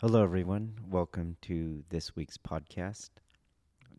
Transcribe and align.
Hello, 0.00 0.22
everyone. 0.22 0.74
Welcome 0.88 1.38
to 1.42 1.82
this 1.88 2.14
week's 2.14 2.38
podcast. 2.38 3.10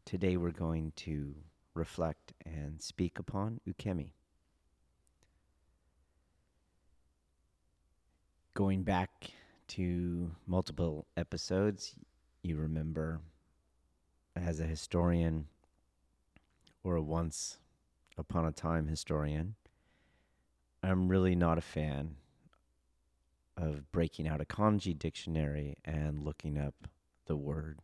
Today, 0.06 0.38
we're 0.38 0.52
going 0.52 0.94
to 0.96 1.36
reflect 1.74 2.32
and 2.46 2.82
speak 2.82 3.20
upon 3.20 3.60
Ukemi. 3.68 4.12
Going 8.54 8.84
back 8.84 9.32
to 9.76 10.32
multiple 10.48 11.06
episodes, 11.18 11.96
you 12.44 12.56
remember 12.56 13.20
as 14.38 14.62
a 14.62 14.66
historian 14.66 15.48
or 16.82 16.96
a 16.96 17.02
once 17.02 17.58
upon 18.18 18.46
a 18.46 18.54
time 18.54 18.88
historian, 18.88 19.56
I'm 20.82 21.10
really 21.10 21.36
not 21.36 21.58
a 21.58 21.62
fan 21.62 22.16
of 23.60 23.92
breaking 23.92 24.28
out 24.28 24.42
a 24.42 24.46
kanji 24.46 24.98
dictionary 24.98 25.78
and 25.84 26.24
looking 26.24 26.58
up 26.58 26.88
the 27.26 27.36
word 27.36 27.80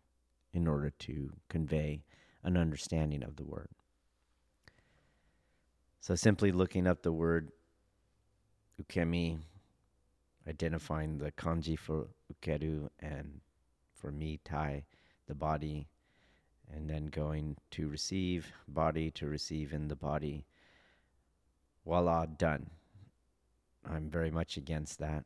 in 0.53 0.67
order 0.67 0.89
to 0.89 1.31
convey 1.49 2.03
an 2.43 2.55
understanding 2.55 3.23
of 3.23 3.35
the 3.35 3.43
word. 3.43 3.69
So 5.99 6.15
simply 6.15 6.51
looking 6.51 6.87
up 6.87 7.01
the 7.01 7.11
word 7.11 7.51
ukemi, 8.81 9.39
identifying 10.47 11.17
the 11.17 11.31
kanji 11.31 11.77
for 11.77 12.07
ukeru 12.33 12.89
and 12.99 13.41
for 13.93 14.11
me 14.11 14.39
tai, 14.45 14.83
the 15.27 15.35
body, 15.35 15.87
and 16.73 16.89
then 16.89 17.07
going 17.07 17.57
to 17.71 17.87
receive, 17.87 18.51
body 18.67 19.11
to 19.11 19.27
receive 19.27 19.73
in 19.73 19.87
the 19.87 19.95
body. 19.95 20.45
Voila, 21.85 22.25
done. 22.25 22.69
I'm 23.87 24.09
very 24.09 24.31
much 24.31 24.57
against 24.57 24.99
that. 24.99 25.25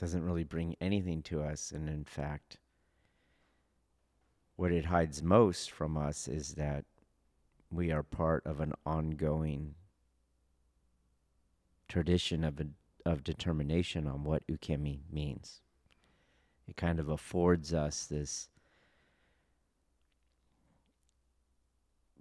Doesn't 0.00 0.24
really 0.24 0.44
bring 0.44 0.76
anything 0.80 1.20
to 1.24 1.42
us, 1.42 1.72
and 1.72 1.86
in 1.86 2.04
fact, 2.04 2.56
what 4.56 4.72
it 4.72 4.86
hides 4.86 5.22
most 5.22 5.70
from 5.70 5.98
us 5.98 6.26
is 6.26 6.54
that 6.54 6.86
we 7.70 7.92
are 7.92 8.02
part 8.02 8.46
of 8.46 8.60
an 8.60 8.72
ongoing 8.86 9.74
tradition 11.86 12.44
of, 12.44 12.58
of 13.04 13.22
determination 13.22 14.06
on 14.06 14.24
what 14.24 14.46
ukemi 14.46 15.00
means. 15.12 15.60
It 16.66 16.78
kind 16.78 16.98
of 16.98 17.10
affords 17.10 17.74
us 17.74 18.06
this 18.06 18.48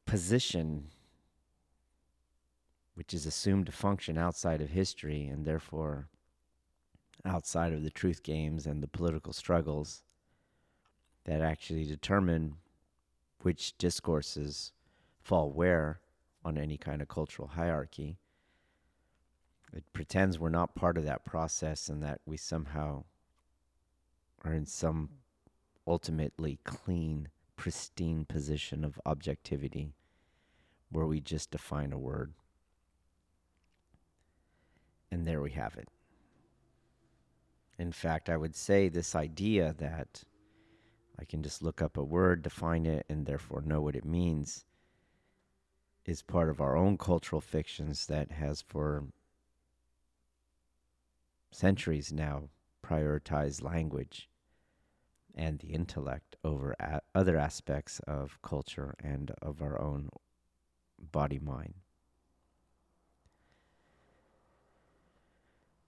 position 0.05 0.87
which 2.95 3.13
is 3.13 3.25
assumed 3.25 3.67
to 3.67 3.71
function 3.71 4.17
outside 4.17 4.59
of 4.59 4.71
history 4.71 5.27
and 5.27 5.45
therefore 5.45 6.09
outside 7.25 7.73
of 7.73 7.83
the 7.83 7.89
truth 7.89 8.23
games 8.23 8.65
and 8.65 8.81
the 8.81 8.87
political 8.87 9.33
struggles 9.33 10.03
that 11.25 11.41
actually 11.41 11.85
determine 11.85 12.55
which 13.41 13.77
discourses 13.77 14.71
fall 15.21 15.51
where 15.51 15.99
on 16.43 16.57
any 16.57 16.77
kind 16.77 17.01
of 17.01 17.07
cultural 17.07 17.49
hierarchy. 17.49 18.17
It 19.73 19.83
pretends 19.93 20.39
we're 20.39 20.49
not 20.49 20.75
part 20.75 20.97
of 20.97 21.03
that 21.05 21.25
process 21.25 21.89
and 21.89 22.01
that 22.01 22.21
we 22.25 22.37
somehow 22.37 23.03
are 24.43 24.53
in 24.53 24.65
some 24.65 25.09
ultimately 25.85 26.59
clean, 26.63 27.27
pristine 27.55 28.25
position 28.25 28.83
of 28.83 28.99
objectivity 29.05 29.93
where 30.91 31.05
we 31.05 31.19
just 31.19 31.51
define 31.51 31.93
a 31.93 31.99
word. 31.99 32.33
And 35.11 35.27
there 35.27 35.41
we 35.41 35.51
have 35.51 35.75
it. 35.75 35.87
In 37.79 37.93
fact, 37.93 38.29
I 38.29 38.35
would 38.35 38.57
say 38.57 38.89
this 38.89 39.15
idea 39.15 39.73
that 39.77 40.25
I 41.17 41.23
can 41.23 41.41
just 41.41 41.63
look 41.63 41.81
up 41.81 41.95
a 41.95 42.03
word, 42.03 42.41
define 42.41 42.85
it, 42.85 43.05
and 43.07 43.25
therefore 43.25 43.61
know 43.61 43.79
what 43.79 43.95
it 43.95 44.03
means 44.03 44.65
is 46.05 46.21
part 46.21 46.49
of 46.49 46.59
our 46.59 46.75
own 46.75 46.97
cultural 46.97 47.39
fictions 47.39 48.05
that 48.07 48.31
has 48.31 48.61
for 48.61 49.05
centuries 51.51 52.11
now 52.11 52.49
prioritized 52.85 53.63
language 53.63 54.29
and 55.33 55.59
the 55.59 55.67
intellect 55.67 56.35
over 56.43 56.75
a- 56.81 57.01
other 57.15 57.37
aspects 57.37 57.99
of 58.01 58.41
culture 58.41 58.93
and 59.01 59.31
of 59.41 59.61
our 59.61 59.79
own 59.79 60.09
body 60.99 61.39
mind. 61.39 61.75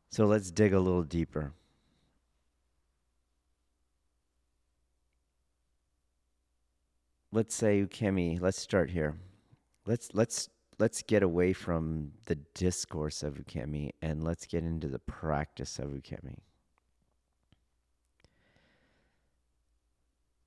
So 0.09 0.25
let's 0.25 0.51
dig 0.51 0.71
a 0.71 0.79
little 0.79 1.03
deeper. 1.03 1.53
Let's 7.33 7.55
say 7.55 7.81
Ukemi, 7.81 8.41
let's 8.41 8.59
start 8.59 8.89
here. 8.89 9.15
Let's 9.85 10.09
let's 10.13 10.49
let's 10.79 11.01
get 11.01 11.23
away 11.23 11.53
from 11.53 12.11
the 12.25 12.35
discourse 12.53 13.23
of 13.23 13.35
Ukemi 13.35 13.91
and 14.01 14.23
let's 14.23 14.45
get 14.45 14.63
into 14.63 14.87
the 14.87 14.99
practice 14.99 15.79
of 15.79 15.91
Ukemi. 15.91 16.39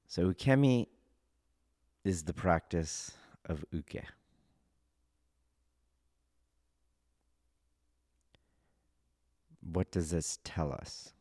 So 0.07 0.31
Ukemi 0.31 0.89
is 2.05 2.23
the 2.23 2.35
practice 2.35 3.13
of 3.47 3.65
Uke. 3.73 4.05
What 9.73 9.91
does 9.91 10.11
this 10.11 10.39
tell 10.45 10.71
us? 10.71 11.15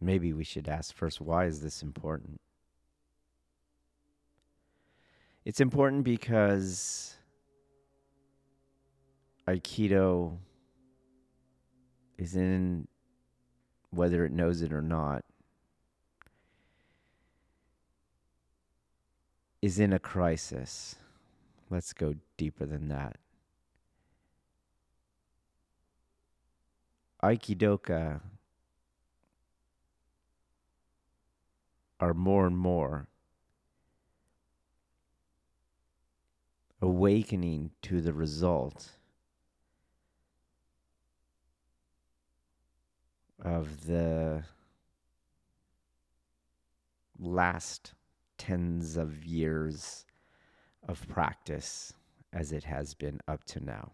Maybe 0.00 0.32
we 0.32 0.44
should 0.44 0.68
ask 0.68 0.92
first 0.94 1.20
why 1.20 1.46
is 1.46 1.60
this 1.60 1.82
important? 1.82 2.40
It's 5.48 5.62
important 5.62 6.04
because 6.04 7.16
Aikido 9.46 10.36
is 12.18 12.36
in, 12.36 12.86
whether 13.88 14.26
it 14.26 14.32
knows 14.32 14.60
it 14.60 14.74
or 14.74 14.82
not, 14.82 15.24
is 19.62 19.78
in 19.78 19.94
a 19.94 19.98
crisis. 19.98 20.96
Let's 21.70 21.94
go 21.94 22.16
deeper 22.36 22.66
than 22.66 22.88
that. 22.88 23.16
Aikidoka 27.22 28.20
are 31.98 32.12
more 32.12 32.46
and 32.46 32.58
more 32.58 33.08
awakening 36.80 37.70
to 37.82 38.00
the 38.00 38.12
result 38.12 38.90
of 43.40 43.86
the 43.86 44.42
last 47.18 47.94
tens 48.36 48.96
of 48.96 49.24
years 49.24 50.04
of 50.86 51.06
practice 51.08 51.92
as 52.32 52.52
it 52.52 52.64
has 52.64 52.94
been 52.94 53.20
up 53.26 53.44
to 53.44 53.64
now. 53.64 53.92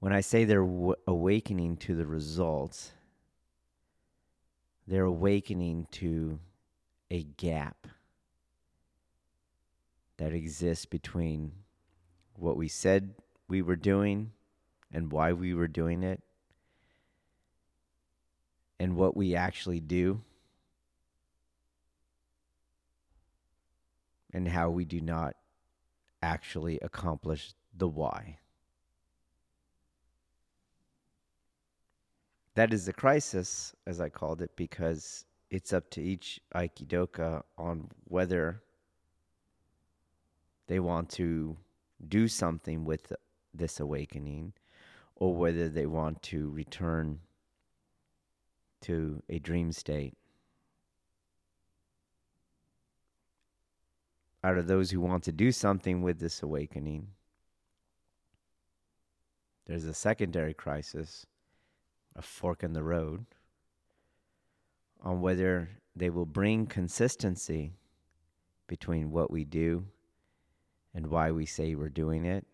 When 0.00 0.12
I 0.12 0.20
say 0.20 0.44
they're 0.44 0.60
w- 0.60 0.94
awakening 1.06 1.78
to 1.78 1.94
the 1.94 2.06
results, 2.06 2.92
they're 4.86 5.04
awakening 5.04 5.86
to 5.92 6.38
a 7.10 7.22
gap 7.22 7.86
that 10.16 10.32
exists 10.32 10.86
between 10.86 11.52
what 12.34 12.56
we 12.56 12.68
said 12.68 13.14
we 13.48 13.62
were 13.62 13.76
doing 13.76 14.32
and 14.92 15.10
why 15.12 15.32
we 15.32 15.54
were 15.54 15.68
doing 15.68 16.02
it 16.02 16.22
and 18.78 18.96
what 18.96 19.16
we 19.16 19.34
actually 19.34 19.80
do 19.80 20.20
and 24.32 24.48
how 24.48 24.68
we 24.68 24.84
do 24.84 25.00
not 25.00 25.36
actually 26.22 26.78
accomplish 26.80 27.52
the 27.76 27.88
why. 27.88 28.38
That 32.54 32.72
is 32.72 32.86
the 32.86 32.92
crisis, 32.92 33.74
as 33.86 34.00
I 34.00 34.08
called 34.08 34.42
it, 34.42 34.50
because 34.56 35.24
it's 35.50 35.72
up 35.72 35.90
to 35.90 36.02
each 36.02 36.40
Aikidoka 36.54 37.42
on 37.58 37.88
whether 38.04 38.62
they 40.66 40.80
want 40.80 41.08
to 41.10 41.56
do 42.08 42.28
something 42.28 42.84
with 42.84 43.12
this 43.52 43.80
awakening 43.80 44.52
or 45.16 45.34
whether 45.34 45.68
they 45.68 45.86
want 45.86 46.22
to 46.22 46.50
return 46.50 47.20
to 48.82 49.22
a 49.28 49.38
dream 49.38 49.72
state. 49.72 50.14
Out 54.42 54.58
of 54.58 54.66
those 54.66 54.90
who 54.90 55.00
want 55.00 55.24
to 55.24 55.32
do 55.32 55.52
something 55.52 56.02
with 56.02 56.18
this 56.18 56.42
awakening, 56.42 57.08
there's 59.66 59.84
a 59.84 59.94
secondary 59.94 60.52
crisis, 60.52 61.24
a 62.14 62.20
fork 62.20 62.62
in 62.62 62.74
the 62.74 62.82
road, 62.82 63.24
on 65.00 65.22
whether 65.22 65.70
they 65.96 66.10
will 66.10 66.26
bring 66.26 66.66
consistency 66.66 67.72
between 68.66 69.10
what 69.10 69.30
we 69.30 69.44
do 69.44 69.86
and 70.94 71.08
why 71.08 71.30
we 71.30 71.44
say 71.44 71.74
we're 71.74 71.88
doing 71.88 72.24
it, 72.24 72.46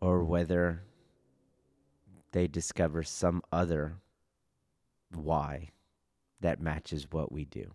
or 0.00 0.18
mm-hmm. 0.18 0.28
whether 0.28 0.82
they 2.32 2.46
discover 2.46 3.02
some 3.02 3.42
other 3.52 3.96
why 5.14 5.70
that 6.40 6.60
matches 6.60 7.06
what 7.10 7.32
we 7.32 7.44
do. 7.44 7.70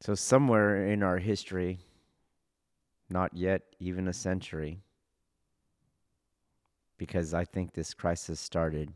So, 0.00 0.16
somewhere 0.16 0.88
in 0.88 1.04
our 1.04 1.18
history, 1.18 1.78
not 3.08 3.36
yet 3.36 3.62
even 3.78 4.08
a 4.08 4.12
century, 4.12 4.80
because 6.98 7.32
I 7.32 7.44
think 7.44 7.72
this 7.72 7.94
crisis 7.94 8.40
started 8.40 8.92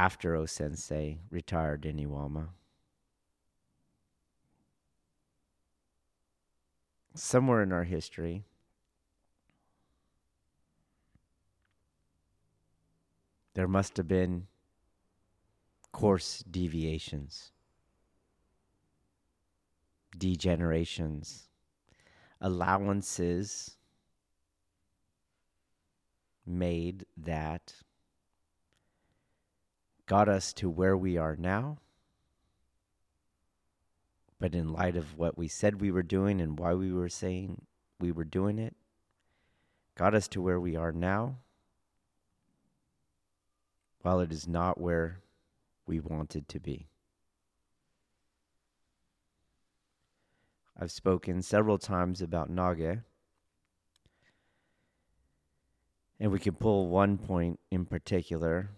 after 0.00 0.34
O 0.34 0.46
Sensei 0.46 1.18
retired 1.30 1.84
in 1.84 1.98
Iwama. 1.98 2.48
Somewhere 7.14 7.62
in 7.62 7.70
our 7.70 7.84
history, 7.84 8.44
there 13.52 13.68
must 13.68 13.98
have 13.98 14.08
been 14.08 14.46
course 15.92 16.42
deviations, 16.50 17.52
degenerations, 20.16 21.48
allowances 22.40 23.76
made 26.46 27.04
that 27.18 27.74
got 30.10 30.28
us 30.28 30.52
to 30.52 30.68
where 30.68 30.96
we 30.96 31.16
are 31.16 31.36
now. 31.36 31.78
But 34.40 34.56
in 34.56 34.72
light 34.72 34.96
of 34.96 35.16
what 35.16 35.38
we 35.38 35.46
said 35.46 35.80
we 35.80 35.92
were 35.92 36.02
doing 36.02 36.40
and 36.40 36.58
why 36.58 36.74
we 36.74 36.90
were 36.92 37.08
saying 37.08 37.62
we 38.00 38.10
were 38.10 38.24
doing 38.24 38.58
it, 38.58 38.74
got 39.96 40.12
us 40.12 40.26
to 40.30 40.42
where 40.42 40.58
we 40.58 40.74
are 40.74 40.90
now, 40.90 41.36
while 44.02 44.18
it 44.18 44.32
is 44.32 44.48
not 44.48 44.80
where 44.80 45.20
we 45.86 46.00
wanted 46.00 46.48
to 46.48 46.58
be. 46.58 46.88
I've 50.76 50.90
spoken 50.90 51.40
several 51.40 51.78
times 51.78 52.20
about 52.20 52.50
Nage. 52.50 53.04
And 56.18 56.32
we 56.32 56.40
can 56.40 56.54
pull 56.54 56.88
one 56.88 57.16
point 57.16 57.60
in 57.70 57.86
particular 57.86 58.70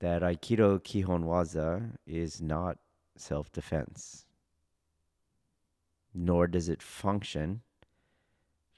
that 0.00 0.22
Aikido 0.22 0.80
Kihon 0.80 1.24
Waza 1.24 1.90
is 2.06 2.40
not 2.40 2.78
self 3.16 3.50
defense, 3.52 4.26
nor 6.14 6.46
does 6.46 6.68
it 6.68 6.82
function 6.82 7.62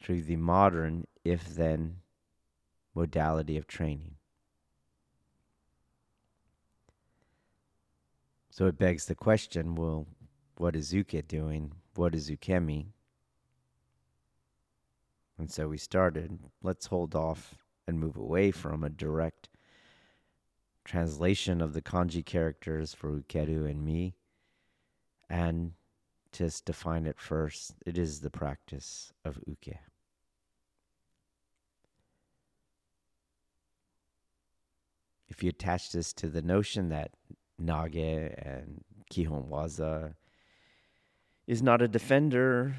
through 0.03 0.23
the 0.23 0.37
modern 0.37 1.07
if 1.25 1.55
then 1.55 1.97
modality 2.95 3.57
of 3.57 3.67
training. 3.67 4.15
So 8.51 8.67
it 8.67 8.79
begs 8.79 9.07
the 9.07 9.15
question 9.15 9.75
well, 9.75 10.07
what 10.57 10.75
is 10.75 10.93
Uke 10.93 11.27
doing? 11.29 11.73
What 11.95 12.15
is 12.15 12.31
Ukemi? 12.31 12.87
And 15.39 15.51
so 15.51 15.69
we 15.69 15.79
started, 15.79 16.39
let's 16.63 16.87
hold 16.87 17.15
off 17.15 17.55
and 17.87 17.99
move 17.99 18.17
away 18.17 18.51
from 18.51 18.85
a 18.85 18.91
direct 18.91 19.50
translation 20.91 21.61
of 21.61 21.73
the 21.73 21.81
kanji 21.81 22.25
characters 22.25 22.93
for 22.93 23.13
ukeru 23.13 23.71
and 23.71 23.85
mi, 23.85 24.13
and 25.29 25.73
just 26.33 26.65
define 26.65 27.07
it 27.07 27.21
first. 27.21 27.75
It 27.87 27.97
is 27.97 28.21
the 28.21 28.31
practice 28.31 29.13
of 29.25 29.39
uke. 29.47 29.77
If 35.29 35.45
you 35.45 35.51
attach 35.51 35.93
this 35.93 36.13
to 36.15 36.27
the 36.27 36.43
notion 36.43 36.89
that 36.89 37.13
nage 37.63 38.35
and 38.45 38.83
kihon 39.13 39.49
waza 39.49 40.15
is 41.47 41.63
not 41.63 41.81
a 41.81 41.87
defender 41.87 42.75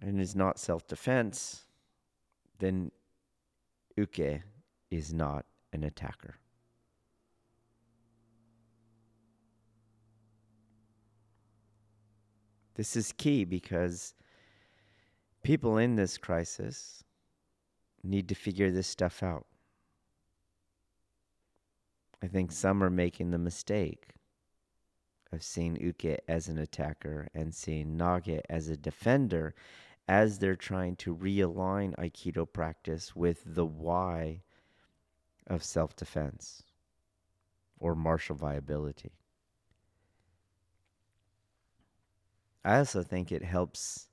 and 0.00 0.20
is 0.20 0.36
not 0.36 0.60
self 0.60 0.86
defense, 0.86 1.64
then 2.60 2.92
uke 3.96 4.42
is 4.88 5.12
not 5.12 5.46
an 5.72 5.82
attacker. 5.82 6.36
This 12.76 12.94
is 12.94 13.12
key 13.12 13.44
because 13.44 14.14
people 15.42 15.78
in 15.78 15.96
this 15.96 16.18
crisis 16.18 17.02
need 18.04 18.28
to 18.28 18.34
figure 18.34 18.70
this 18.70 18.86
stuff 18.86 19.22
out. 19.22 19.46
I 22.22 22.26
think 22.26 22.52
some 22.52 22.82
are 22.82 22.90
making 22.90 23.30
the 23.30 23.38
mistake 23.38 24.08
of 25.32 25.42
seeing 25.42 25.76
Uke 25.76 26.18
as 26.28 26.48
an 26.48 26.58
attacker 26.58 27.28
and 27.34 27.54
seeing 27.54 27.96
Nage 27.96 28.40
as 28.50 28.68
a 28.68 28.76
defender 28.76 29.54
as 30.06 30.38
they're 30.38 30.54
trying 30.54 30.96
to 30.96 31.16
realign 31.16 31.94
Aikido 31.96 32.50
practice 32.50 33.16
with 33.16 33.42
the 33.46 33.64
why 33.64 34.42
of 35.46 35.64
self 35.64 35.96
defense 35.96 36.62
or 37.78 37.94
martial 37.94 38.36
viability. 38.36 39.12
I 42.66 42.78
also 42.78 43.04
think 43.04 43.30
it 43.30 43.44
helps 43.44 44.08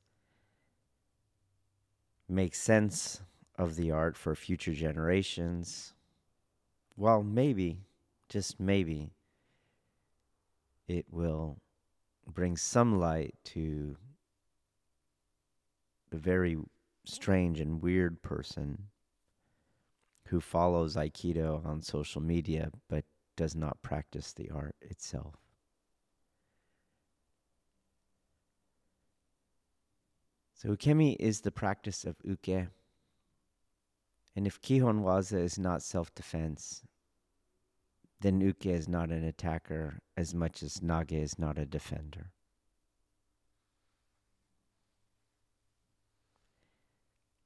make 2.29 2.53
sense 2.53 3.19
of 3.57 3.75
the 3.75 3.89
art 3.89 4.15
for 4.15 4.36
future 4.36 4.74
generations. 4.74 5.95
Well, 6.95 7.24
maybe, 7.24 7.79
just 8.29 8.60
maybe, 8.60 9.10
it 10.88 11.07
will 11.10 11.57
bring 12.27 12.55
some 12.55 13.00
light 13.00 13.33
to 13.45 13.98
the 16.12 16.19
very 16.19 16.55
strange 17.05 17.60
and 17.60 17.81
weird 17.81 18.22
person 18.22 18.83
who 20.27 20.39
follows 20.39 20.95
Aikido 20.95 21.65
on 21.65 21.81
social 21.81 22.22
media 22.22 22.69
but 22.88 23.03
does 23.36 23.55
not 23.55 23.81
practice 23.81 24.31
the 24.31 24.51
art 24.51 24.75
itself. 24.79 25.33
So 30.63 30.70
ukemi 30.70 31.17
is 31.20 31.41
the 31.41 31.51
practice 31.51 32.05
of 32.05 32.15
uke. 32.24 32.70
And 34.34 34.48
if 34.48 34.62
kihon 34.62 35.01
waza 35.01 35.38
is 35.38 35.60
not 35.60 35.84
self-defense, 35.84 36.84
then 38.22 38.39
uke 38.39 38.65
is 38.65 38.88
not 38.88 39.10
an 39.10 39.25
attacker 39.25 40.00
as 40.15 40.34
much 40.34 40.63
as 40.63 40.79
nage 40.79 41.12
is 41.12 41.38
not 41.38 41.58
a 41.58 41.65
defender. 41.65 42.32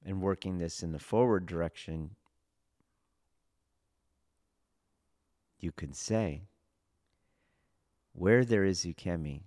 And 0.06 0.22
working 0.22 0.60
this 0.60 0.84
in 0.84 0.92
the 0.92 1.00
forward 1.00 1.48
direction, 1.48 2.12
you 5.60 5.72
can 5.72 5.92
say, 5.92 6.44
where 8.14 8.46
there 8.46 8.64
is 8.64 8.86
ukemi, 8.86 9.42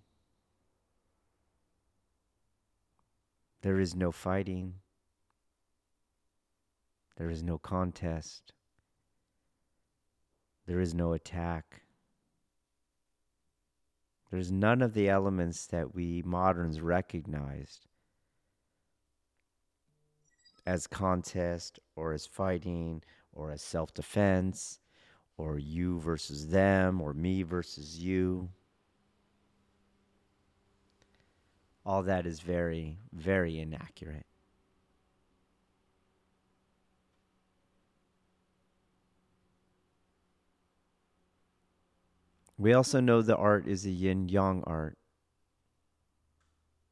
There 3.62 3.78
is 3.78 3.94
no 3.94 4.10
fighting. 4.10 4.74
There 7.16 7.30
is 7.30 7.42
no 7.42 7.58
contest. 7.58 8.52
There 10.66 10.80
is 10.80 10.94
no 10.94 11.12
attack. 11.12 11.82
There's 14.30 14.52
none 14.52 14.80
of 14.80 14.94
the 14.94 15.08
elements 15.08 15.66
that 15.66 15.94
we 15.94 16.22
moderns 16.24 16.80
recognized 16.80 17.86
as 20.66 20.86
contest 20.86 21.80
or 21.96 22.12
as 22.12 22.26
fighting 22.26 23.02
or 23.32 23.50
as 23.50 23.60
self 23.60 23.92
defense 23.92 24.78
or 25.36 25.58
you 25.58 25.98
versus 25.98 26.48
them 26.48 27.00
or 27.00 27.12
me 27.12 27.42
versus 27.42 27.98
you. 27.98 28.48
All 31.90 32.04
that 32.04 32.24
is 32.24 32.38
very, 32.38 32.98
very 33.12 33.58
inaccurate. 33.58 34.24
We 42.56 42.74
also 42.74 43.00
know 43.00 43.22
the 43.22 43.36
art 43.36 43.66
is 43.66 43.86
a 43.86 43.90
yin 43.90 44.28
yang 44.28 44.62
art. 44.68 44.98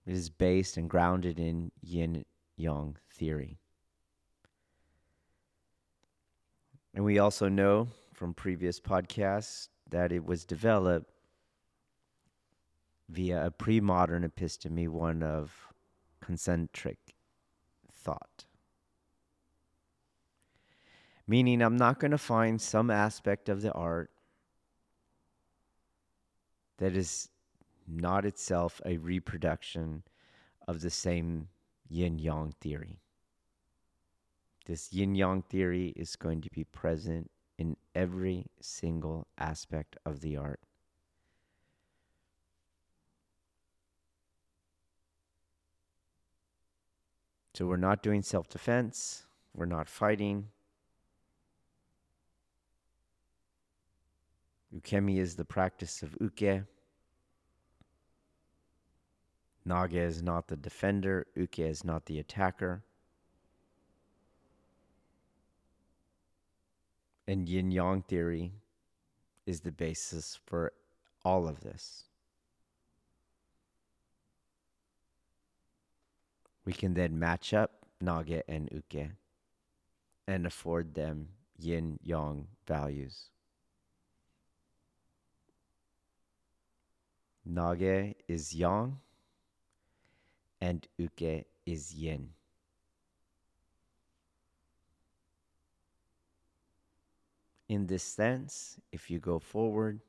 It 0.04 0.14
is 0.14 0.30
based 0.30 0.76
and 0.76 0.90
grounded 0.90 1.38
in 1.38 1.70
yin 1.80 2.24
yang 2.56 2.96
theory. 3.08 3.60
And 6.92 7.04
we 7.04 7.20
also 7.20 7.48
know 7.48 7.86
from 8.14 8.34
previous 8.34 8.80
podcasts 8.80 9.68
that 9.90 10.10
it 10.10 10.24
was 10.24 10.44
developed 10.44 11.12
via 13.08 13.46
a 13.46 13.50
pre 13.50 13.80
modern 13.80 14.28
episteme, 14.28 14.88
one 14.88 15.22
of 15.22 15.68
concentric 16.20 16.98
thought. 17.92 18.44
Meaning, 21.26 21.62
I'm 21.62 21.76
not 21.76 22.00
going 22.00 22.10
to 22.10 22.18
find 22.18 22.60
some 22.60 22.90
aspect 22.90 23.48
of 23.48 23.60
the 23.60 23.72
art 23.72 24.10
that 26.78 26.96
is 26.96 27.28
not 27.86 28.24
itself 28.24 28.80
a 28.86 28.96
reproduction 28.98 30.02
of 30.66 30.80
the 30.80 30.90
same 30.90 31.48
yin 31.88 32.18
yang 32.18 32.54
theory. 32.60 33.00
This 34.66 34.92
yin 34.92 35.14
yang 35.14 35.42
theory 35.42 35.92
is 35.96 36.16
going 36.16 36.42
to 36.42 36.50
be 36.50 36.64
present 36.64 37.30
in 37.58 37.76
every 37.94 38.46
single 38.60 39.26
aspect 39.38 39.96
of 40.04 40.20
the 40.20 40.36
art. 40.36 40.60
So 47.58 47.66
we're 47.66 47.76
not 47.76 48.04
doing 48.04 48.22
self 48.22 48.48
defense, 48.48 49.24
we're 49.52 49.66
not 49.66 49.88
fighting. 49.88 50.46
Ukemi 54.72 55.18
is 55.18 55.34
the 55.34 55.44
practice 55.44 56.04
of 56.04 56.16
uke. 56.20 56.62
Nage 59.66 59.94
is 59.94 60.22
not 60.22 60.46
the 60.46 60.54
defender, 60.54 61.26
uke 61.34 61.58
is 61.58 61.82
not 61.82 62.06
the 62.06 62.20
attacker. 62.20 62.84
And 67.26 67.48
yin 67.48 67.72
yang 67.72 68.02
theory 68.02 68.52
is 69.46 69.62
the 69.62 69.72
basis 69.72 70.38
for 70.46 70.74
all 71.24 71.48
of 71.48 71.58
this. 71.62 72.07
We 76.68 76.75
can 76.75 76.92
then 76.92 77.18
match 77.18 77.54
up 77.54 77.70
Nage 78.04 78.42
and 78.46 78.68
Uke 78.70 79.12
and 80.26 80.44
afford 80.44 80.92
them 80.92 81.28
yin 81.58 81.98
yang 82.02 82.48
values. 82.66 83.30
Nage 87.50 88.16
is 88.28 88.54
yang 88.54 88.98
and 90.60 90.87
Uke 90.98 91.46
is 91.64 91.94
yin. 91.94 92.34
in 97.70 97.87
this 97.87 98.02
sense, 98.02 98.78
if 98.92 99.10
you 99.10 99.18
go 99.18 99.38
forward 99.38 100.00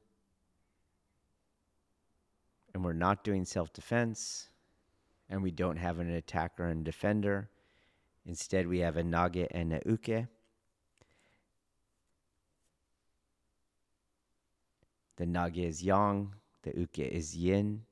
and 2.73 2.83
we're 2.83 2.91
not 2.91 3.23
doing 3.23 3.45
self 3.45 3.71
defense 3.71 4.49
and 5.29 5.43
we 5.43 5.51
don't 5.51 5.77
have 5.77 5.99
an 5.99 6.09
attacker 6.09 6.65
and 6.65 6.83
defender, 6.83 7.49
instead 8.25 8.67
we 8.67 8.79
have 8.79 8.97
a 8.97 9.03
nage 9.03 9.47
and 9.51 9.73
a 9.73 9.81
uke. 9.85 10.27
The 15.17 15.25
nage 15.25 15.57
is 15.57 15.83
yang, 15.83 16.33
the 16.63 16.71
uke 16.75 16.99
is 16.99 17.35
yin. 17.35 17.83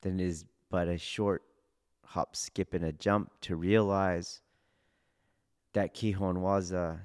Then 0.00 0.18
it 0.20 0.26
is 0.26 0.44
but 0.70 0.88
a 0.88 0.98
short 0.98 1.42
hop, 2.04 2.34
skip, 2.34 2.74
and 2.74 2.84
a 2.84 2.92
jump 2.92 3.30
to 3.42 3.56
realize 3.56 4.40
that 5.72 5.94
Kihon 5.94 6.38
Waza 6.38 7.00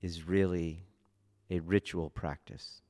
is 0.00 0.26
really 0.26 0.87
a 1.50 1.60
ritual 1.60 2.10
practice. 2.10 2.82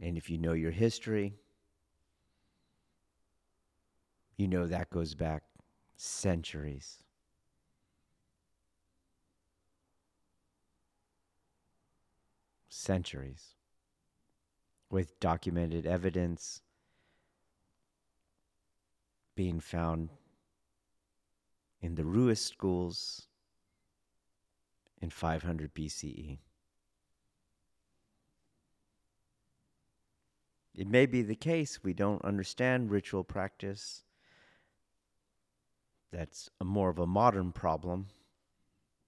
And 0.00 0.16
if 0.16 0.30
you 0.30 0.38
know 0.38 0.52
your 0.52 0.70
history, 0.70 1.34
you 4.36 4.46
know 4.46 4.66
that 4.66 4.90
goes 4.90 5.14
back 5.14 5.42
centuries. 5.96 6.98
Centuries 12.68 13.54
with 14.90 15.18
documented 15.18 15.86
evidence 15.86 16.60
being 19.34 19.60
found 19.60 20.10
in 21.80 21.94
the 21.94 22.02
Ruist 22.02 22.46
schools 22.46 23.28
in 25.00 25.10
500 25.10 25.74
BCE. 25.74 26.38
It 30.74 30.88
may 30.88 31.06
be 31.06 31.22
the 31.22 31.34
case 31.34 31.82
we 31.82 31.94
don't 31.94 32.24
understand 32.24 32.90
ritual 32.90 33.24
practice. 33.24 34.04
That's 36.12 36.50
more 36.62 36.90
of 36.90 36.98
a 36.98 37.06
modern 37.06 37.52
problem 37.52 38.08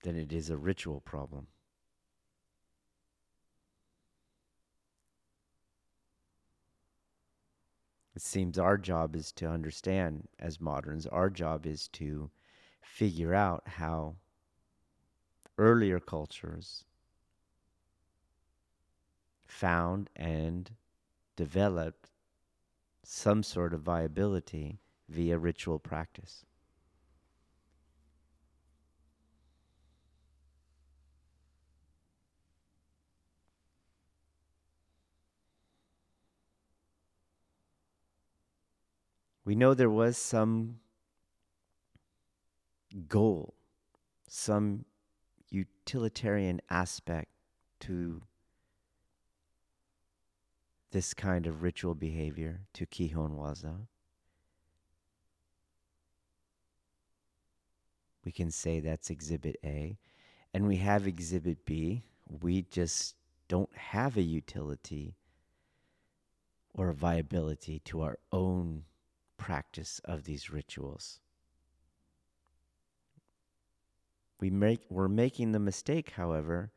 than 0.03 0.17
it 0.17 0.33
is 0.33 0.49
a 0.49 0.57
ritual 0.57 1.01
problem. 1.01 1.49
It 8.15 8.23
seems 8.23 8.59
our 8.59 8.79
job 8.79 9.15
is 9.15 9.31
to 9.33 9.47
understand, 9.47 10.27
as 10.41 10.61
moderns, 10.61 11.07
our 11.07 11.31
job 11.31 11.67
is 11.67 11.87
to 11.89 12.31
figure 12.95 13.35
out 13.35 13.63
how 13.67 14.17
earlier 15.57 16.01
cultures 16.01 16.85
found 19.47 20.11
and 20.17 20.71
developed 21.37 22.11
some 23.05 23.43
sort 23.43 23.73
of 23.73 23.81
viability 23.81 24.81
via 25.09 25.39
ritual 25.39 25.79
practice. 25.79 26.45
we 39.49 39.55
know 39.55 39.73
there 39.73 39.89
was 39.89 40.19
some 40.19 40.79
goal, 43.09 43.55
some 44.29 44.85
utilitarian 45.51 46.61
aspect 46.71 47.31
to 47.81 48.23
this 50.91 51.13
kind 51.13 51.47
of 51.47 51.63
ritual 51.63 51.95
behavior, 51.95 52.61
to 52.73 52.87
Kihon 52.87 53.37
Waza. 53.37 53.87
We 58.25 58.33
can 58.33 58.51
say 58.51 58.81
that's 58.81 59.11
exhibit 59.11 59.57
A. 59.65 59.99
And 60.55 60.67
we 60.67 60.77
have 60.77 61.07
exhibit 61.07 61.65
B. 61.65 62.05
We 62.43 62.63
just 62.63 63.17
don't 63.49 63.75
have 63.77 64.17
a 64.17 64.23
utility 64.23 65.15
or 66.75 66.89
a 66.89 66.95
viability 66.95 67.81
to 67.87 68.03
our 68.03 68.19
own 68.33 68.85
practice 69.37 70.01
of 70.05 70.25
these 70.25 70.51
rituals. 70.51 71.21
We 74.41 74.51
make, 74.51 74.81
we're 74.89 75.09
making 75.09 75.53
the 75.53 75.59
mistake, 75.59 76.11
however, 76.11 76.71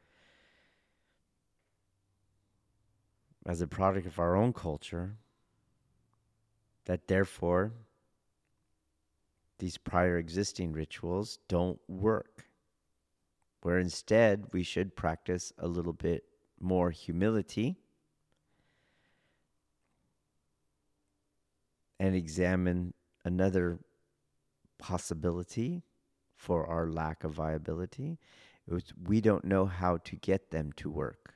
as 3.45 3.61
a 3.61 3.67
product 3.67 4.07
of 4.07 4.19
our 4.19 4.35
own 4.35 4.53
culture, 4.53 5.17
that 6.85 7.07
therefore 7.07 7.73
these 9.59 9.77
prior 9.77 10.17
existing 10.17 10.73
rituals 10.73 11.37
don't 11.47 11.79
work. 11.87 12.47
Where 13.61 13.77
instead 13.77 14.47
we 14.51 14.63
should 14.63 14.95
practice 14.95 15.53
a 15.59 15.67
little 15.67 15.93
bit 15.93 16.23
more 16.59 16.89
humility 16.89 17.77
and 21.99 22.15
examine 22.15 22.95
another 23.23 23.77
possibility 24.79 25.83
for 26.41 26.65
our 26.65 26.87
lack 26.89 27.23
of 27.23 27.31
viability. 27.33 28.17
It 28.67 28.73
was, 28.73 28.93
we 29.05 29.21
don't 29.21 29.45
know 29.45 29.67
how 29.67 29.97
to 29.97 30.15
get 30.15 30.49
them 30.49 30.71
to 30.77 30.89
work. 30.89 31.35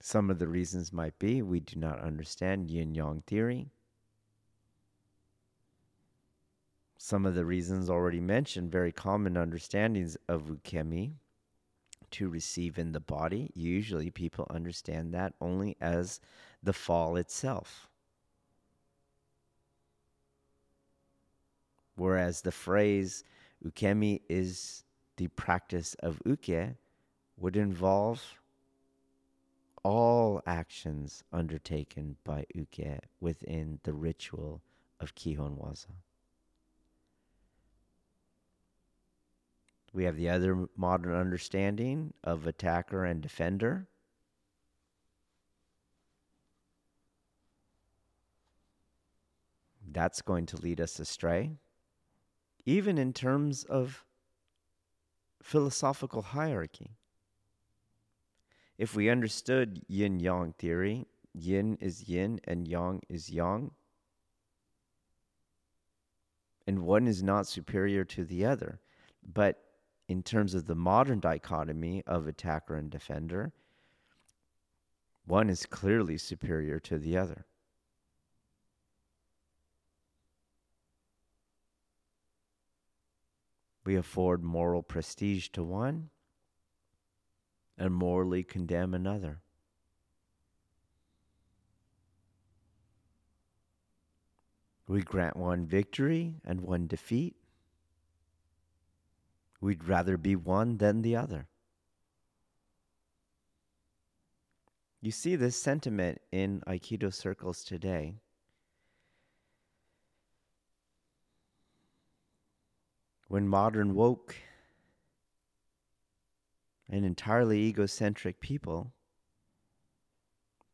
Some 0.00 0.30
of 0.30 0.38
the 0.38 0.46
reasons 0.46 0.92
might 0.92 1.18
be 1.18 1.42
we 1.42 1.58
do 1.58 1.78
not 1.80 2.00
understand 2.00 2.70
yin 2.70 2.94
yang 2.94 3.24
theory. 3.26 3.72
Some 6.96 7.26
of 7.26 7.34
the 7.34 7.44
reasons 7.44 7.90
already 7.90 8.20
mentioned, 8.20 8.70
very 8.70 8.92
common 8.92 9.36
understandings 9.36 10.16
of 10.28 10.42
ukemi 10.42 11.14
to 12.12 12.28
receive 12.28 12.78
in 12.78 12.92
the 12.92 13.00
body. 13.00 13.50
Usually 13.54 14.10
people 14.10 14.46
understand 14.50 15.14
that 15.14 15.34
only 15.40 15.76
as 15.80 16.20
the 16.62 16.72
fall 16.72 17.16
itself. 17.16 17.88
Whereas 21.96 22.40
the 22.42 22.52
phrase 22.52 23.24
ukemi 23.64 24.22
is 24.28 24.84
the 25.16 25.28
practice 25.28 25.94
of 26.00 26.20
uke 26.24 26.76
would 27.36 27.56
involve 27.56 28.40
all 29.82 30.42
actions 30.46 31.24
undertaken 31.32 32.16
by 32.24 32.44
uke 32.54 33.00
within 33.20 33.80
the 33.82 33.92
ritual 33.92 34.62
of 34.98 35.14
Kihon 35.14 35.58
Waza. 35.58 35.92
We 39.92 40.04
have 40.04 40.16
the 40.16 40.30
other 40.30 40.68
modern 40.76 41.14
understanding 41.14 42.14
of 42.22 42.46
attacker 42.46 43.04
and 43.04 43.20
defender. 43.20 43.88
That's 49.92 50.22
going 50.22 50.46
to 50.46 50.56
lead 50.56 50.80
us 50.80 51.00
astray, 51.00 51.50
even 52.64 52.96
in 52.96 53.12
terms 53.12 53.64
of 53.64 54.04
philosophical 55.42 56.22
hierarchy. 56.22 56.92
If 58.78 58.94
we 58.94 59.10
understood 59.10 59.82
yin 59.88 60.20
yang 60.20 60.54
theory, 60.56 61.08
yin 61.34 61.76
is 61.80 62.08
yin 62.08 62.40
and 62.44 62.68
yang 62.68 63.02
is 63.08 63.28
yang, 63.28 63.72
and 66.68 66.84
one 66.84 67.08
is 67.08 67.22
not 67.22 67.48
superior 67.48 68.04
to 68.04 68.24
the 68.24 68.46
other. 68.46 68.78
But 69.34 69.58
in 70.10 70.24
terms 70.24 70.54
of 70.54 70.66
the 70.66 70.74
modern 70.74 71.20
dichotomy 71.20 72.02
of 72.04 72.26
attacker 72.26 72.74
and 72.74 72.90
defender, 72.90 73.52
one 75.24 75.48
is 75.48 75.66
clearly 75.66 76.18
superior 76.18 76.80
to 76.80 76.98
the 76.98 77.16
other. 77.16 77.46
We 83.84 83.94
afford 83.94 84.42
moral 84.42 84.82
prestige 84.82 85.46
to 85.50 85.62
one 85.62 86.10
and 87.78 87.94
morally 87.94 88.42
condemn 88.42 88.94
another. 88.94 89.38
We 94.88 95.02
grant 95.02 95.36
one 95.36 95.66
victory 95.66 96.34
and 96.44 96.62
one 96.62 96.88
defeat 96.88 97.36
We'd 99.60 99.84
rather 99.84 100.16
be 100.16 100.36
one 100.36 100.78
than 100.78 101.02
the 101.02 101.16
other. 101.16 101.48
You 105.02 105.10
see 105.10 105.36
this 105.36 105.56
sentiment 105.56 106.20
in 106.30 106.62
Aikido 106.66 107.12
circles 107.12 107.64
today. 107.64 108.16
When 113.28 113.48
modern 113.48 113.94
woke 113.94 114.36
and 116.88 117.04
entirely 117.04 117.60
egocentric 117.60 118.40
people 118.40 118.92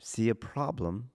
see 0.01 0.29
a 0.29 0.35
problem 0.35 1.11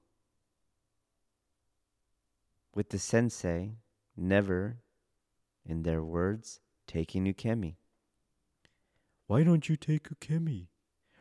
with 2.75 2.89
the 2.89 2.99
sensei 2.99 3.73
never, 4.15 4.77
in 5.65 5.83
their 5.83 6.03
words, 6.03 6.59
taking 6.91 7.25
ukemi. 7.25 7.75
Why 9.27 9.43
don't 9.43 9.69
you 9.69 9.77
take 9.77 10.09
ukemi? 10.09 10.67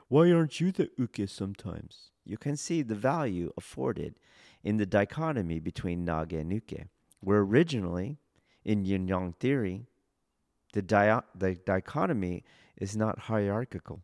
Why 0.09 0.33
aren't 0.33 0.61
you 0.61 0.73
the 0.73 0.91
uke 0.99 1.29
sometimes? 1.29 2.11
You 2.25 2.37
can 2.37 2.57
see 2.57 2.83
the 2.83 2.97
value 2.97 3.53
afforded 3.57 4.17
in 4.65 4.79
the 4.79 4.87
dichotomy 4.87 5.61
between 5.61 6.05
nage 6.05 6.33
and 6.33 6.53
uke, 6.53 6.89
where 7.21 7.39
originally, 7.39 8.19
in 8.65 8.85
yin 8.85 9.07
yang 9.07 9.35
theory, 9.39 9.87
the, 10.73 10.83
di- 10.83 11.21
the 11.35 11.55
dichotomy 11.55 12.43
is 12.77 12.97
not 12.97 13.21
hierarchical, 13.21 14.03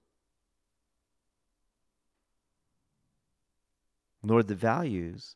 nor 4.23 4.43
the 4.43 4.55
values 4.55 5.35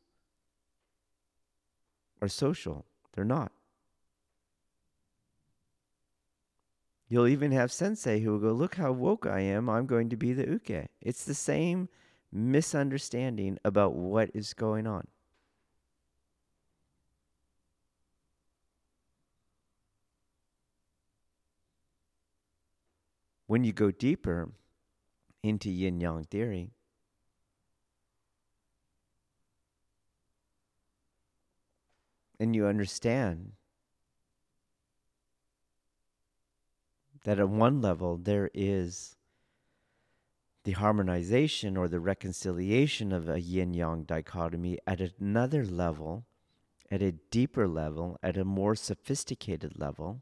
are 2.22 2.28
social. 2.28 2.84
They're 3.12 3.24
not. 3.24 3.50
You'll 7.10 7.26
even 7.26 7.50
have 7.50 7.72
sensei 7.72 8.20
who 8.20 8.30
will 8.30 8.38
go, 8.38 8.52
Look 8.52 8.76
how 8.76 8.92
woke 8.92 9.26
I 9.26 9.40
am. 9.40 9.68
I'm 9.68 9.86
going 9.86 10.08
to 10.10 10.16
be 10.16 10.32
the 10.32 10.46
uke. 10.46 10.86
It's 11.02 11.24
the 11.24 11.34
same 11.34 11.88
misunderstanding 12.32 13.58
about 13.64 13.94
what 13.94 14.30
is 14.32 14.54
going 14.54 14.86
on. 14.86 15.08
When 23.48 23.64
you 23.64 23.72
go 23.72 23.90
deeper 23.90 24.52
into 25.42 25.68
yin 25.68 26.00
yang 26.00 26.22
theory, 26.22 26.70
and 32.38 32.54
you 32.54 32.66
understand 32.66 33.54
that 37.24 37.38
at 37.38 37.48
one 37.48 37.80
level 37.80 38.16
there 38.16 38.50
is 38.54 39.16
the 40.64 40.72
harmonization 40.72 41.76
or 41.76 41.88
the 41.88 42.00
reconciliation 42.00 43.12
of 43.12 43.28
a 43.28 43.40
yin 43.40 43.72
yang 43.74 44.04
dichotomy 44.04 44.78
at 44.86 45.00
another 45.00 45.64
level, 45.64 46.26
at 46.90 47.02
a 47.02 47.12
deeper 47.12 47.66
level, 47.66 48.18
at 48.22 48.36
a 48.36 48.44
more 48.44 48.74
sophisticated 48.74 49.78
level. 49.78 50.20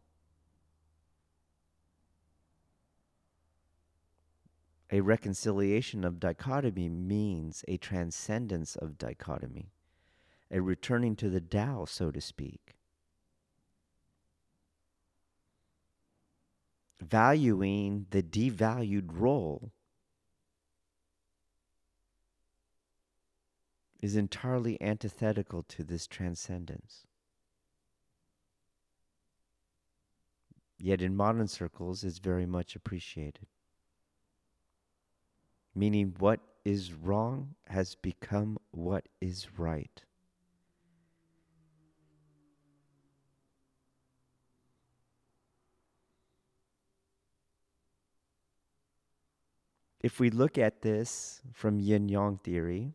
A 4.91 5.01
reconciliation 5.01 6.05
of 6.05 6.21
dichotomy 6.21 6.89
means 6.89 7.65
a 7.69 7.77
transcendence 7.77 8.75
of 8.77 8.97
dichotomy, 8.97 9.73
a 10.51 10.63
returning 10.63 11.15
to 11.17 11.29
the 11.29 11.41
Tao, 11.41 11.85
so 11.85 12.11
to 12.11 12.21
speak. 12.21 12.78
Valuing 17.01 18.07
the 18.11 18.23
devalued 18.23 19.09
role 19.13 19.73
is 24.01 24.17
entirely 24.17 24.81
antithetical 24.81 25.63
to 25.65 25.83
this 25.83 26.07
transcendence. 26.07 27.07
Yet 30.79 31.03
in 31.03 31.17
modern 31.17 31.49
circles 31.49 32.05
it's 32.05 32.19
very 32.19 32.47
much 32.47 32.77
appreciated. 32.77 33.47
Meaning 35.75 36.15
what 36.19 36.41
is 36.65 36.93
wrong 36.93 37.55
has 37.67 37.95
become 37.97 38.59
what 38.71 39.09
is 39.21 39.49
right. 39.59 40.03
If 50.01 50.21
we 50.21 50.31
look 50.31 50.57
at 50.57 50.83
this 50.83 51.43
from 51.53 51.81
yin 51.81 52.09
yang 52.09 52.39
theory, 52.39 52.95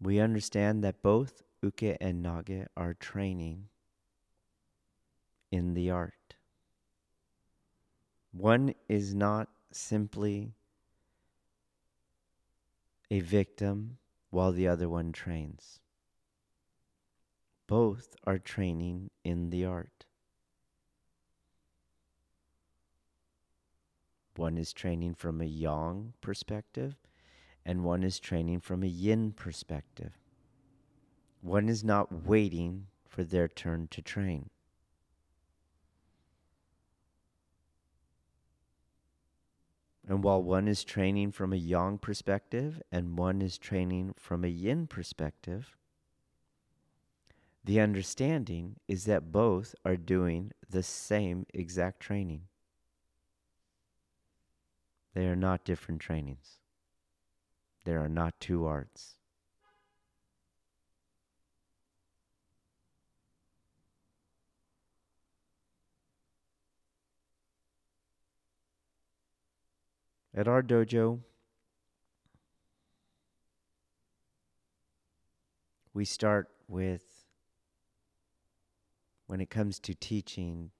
we 0.00 0.20
understand 0.20 0.84
that 0.84 1.02
both 1.02 1.42
uke 1.62 1.96
and 2.00 2.24
nage 2.24 2.66
are 2.76 2.94
training 2.94 3.68
in 5.50 5.74
the 5.74 5.90
art. 5.90 6.34
One 8.32 8.74
is 8.88 9.14
not 9.14 9.48
simply 9.72 10.52
a 13.10 13.20
victim 13.20 13.98
while 14.30 14.52
the 14.52 14.68
other 14.68 14.88
one 14.88 15.12
trains. 15.12 15.80
Both 17.66 18.14
are 18.24 18.38
training 18.38 19.10
in 19.24 19.50
the 19.50 19.64
art. 19.64 19.97
One 24.38 24.56
is 24.56 24.72
training 24.72 25.14
from 25.14 25.40
a 25.40 25.46
yang 25.46 26.14
perspective, 26.20 26.94
and 27.66 27.82
one 27.82 28.04
is 28.04 28.20
training 28.20 28.60
from 28.60 28.84
a 28.84 28.86
yin 28.86 29.32
perspective. 29.32 30.12
One 31.40 31.68
is 31.68 31.82
not 31.82 32.24
waiting 32.24 32.86
for 33.08 33.24
their 33.24 33.48
turn 33.48 33.88
to 33.88 34.00
train. 34.00 34.50
And 40.06 40.22
while 40.22 40.40
one 40.40 40.68
is 40.68 40.84
training 40.84 41.32
from 41.32 41.52
a 41.52 41.56
yang 41.56 41.98
perspective 41.98 42.80
and 42.92 43.18
one 43.18 43.42
is 43.42 43.58
training 43.58 44.14
from 44.16 44.44
a 44.44 44.48
yin 44.48 44.86
perspective, 44.86 45.76
the 47.64 47.80
understanding 47.80 48.76
is 48.86 49.04
that 49.06 49.32
both 49.32 49.74
are 49.84 49.96
doing 49.96 50.52
the 50.70 50.84
same 50.84 51.44
exact 51.52 51.98
training. 51.98 52.42
They 55.18 55.26
are 55.26 55.34
not 55.34 55.64
different 55.64 56.00
trainings. 56.00 56.60
There 57.84 57.98
are 57.98 58.08
not 58.08 58.38
two 58.38 58.66
arts. 58.66 59.16
At 70.32 70.46
our 70.46 70.62
dojo, 70.62 71.18
we 75.92 76.04
start 76.04 76.48
with, 76.68 77.24
when 79.26 79.40
it 79.40 79.50
comes 79.50 79.80
to 79.80 79.96
teaching 79.96 80.70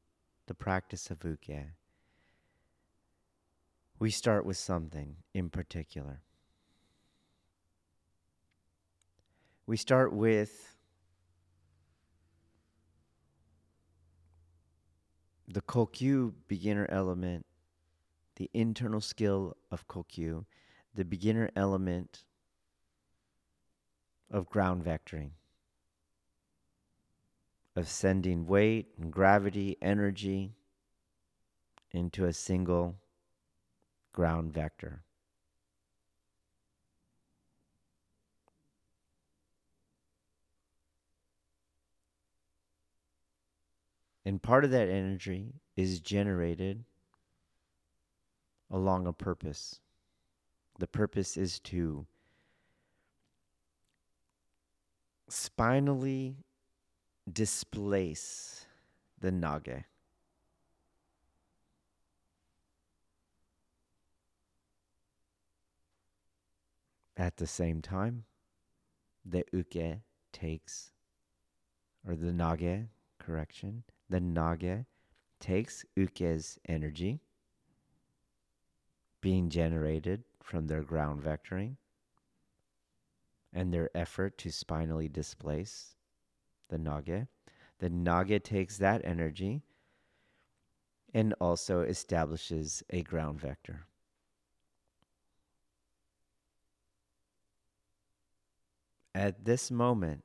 the 0.46 0.54
practice 0.54 1.10
of 1.10 1.24
uke, 1.24 1.72
we 3.98 4.10
start 4.10 4.46
with 4.46 4.56
something 4.56 5.16
in 5.34 5.50
particular. 5.50 6.22
We 9.66 9.76
start 9.76 10.12
with 10.12 10.76
the 15.48 15.60
Kokyu 15.60 16.32
beginner 16.46 16.86
element, 16.90 17.44
the 18.36 18.50
internal 18.54 19.00
skill 19.00 19.56
of 19.70 19.88
Kokyu, 19.88 20.44
the 20.94 21.04
beginner 21.04 21.50
element 21.56 22.24
of 24.30 24.48
ground 24.48 24.84
vectoring, 24.84 25.30
of 27.74 27.88
sending 27.88 28.46
weight 28.46 28.88
and 28.98 29.12
gravity, 29.12 29.76
energy 29.82 30.54
into 31.90 32.26
a 32.26 32.32
single 32.32 32.96
ground 34.18 34.52
vector. 34.52 35.04
And 44.26 44.42
part 44.42 44.64
of 44.64 44.72
that 44.72 44.88
energy 44.88 45.54
is 45.76 46.00
generated 46.00 46.82
along 48.72 49.06
a 49.06 49.12
purpose. 49.12 49.78
The 50.80 50.88
purpose 50.88 51.36
is 51.36 51.60
to 51.60 52.04
spinally 55.28 56.38
displace 57.32 58.66
the 59.20 59.30
nage. 59.30 59.84
At 67.18 67.36
the 67.38 67.48
same 67.48 67.82
time, 67.82 68.26
the 69.24 69.44
uke 69.52 69.98
takes, 70.32 70.92
or 72.06 72.14
the 72.14 72.30
nage, 72.30 72.86
correction, 73.18 73.82
the 74.08 74.20
nage 74.20 74.86
takes 75.40 75.84
uke's 75.96 76.60
energy 76.68 77.20
being 79.20 79.50
generated 79.50 80.22
from 80.40 80.68
their 80.68 80.84
ground 80.84 81.20
vectoring 81.20 81.74
and 83.52 83.74
their 83.74 83.90
effort 83.96 84.38
to 84.38 84.52
spinally 84.52 85.08
displace 85.08 85.96
the 86.68 86.78
nage. 86.78 87.26
The 87.80 87.90
nage 87.90 88.44
takes 88.44 88.78
that 88.78 89.04
energy 89.04 89.62
and 91.12 91.34
also 91.40 91.80
establishes 91.80 92.84
a 92.90 93.02
ground 93.02 93.40
vector. 93.40 93.87
At 99.18 99.44
this 99.44 99.68
moment, 99.68 100.22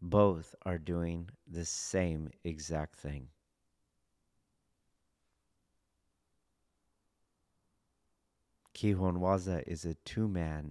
both 0.00 0.54
are 0.62 0.78
doing 0.78 1.30
the 1.48 1.64
same 1.64 2.30
exact 2.44 2.94
thing. 2.94 3.26
Kihon 8.72 9.16
Waza 9.16 9.64
is 9.66 9.84
a 9.84 9.94
two 10.04 10.28
man 10.28 10.70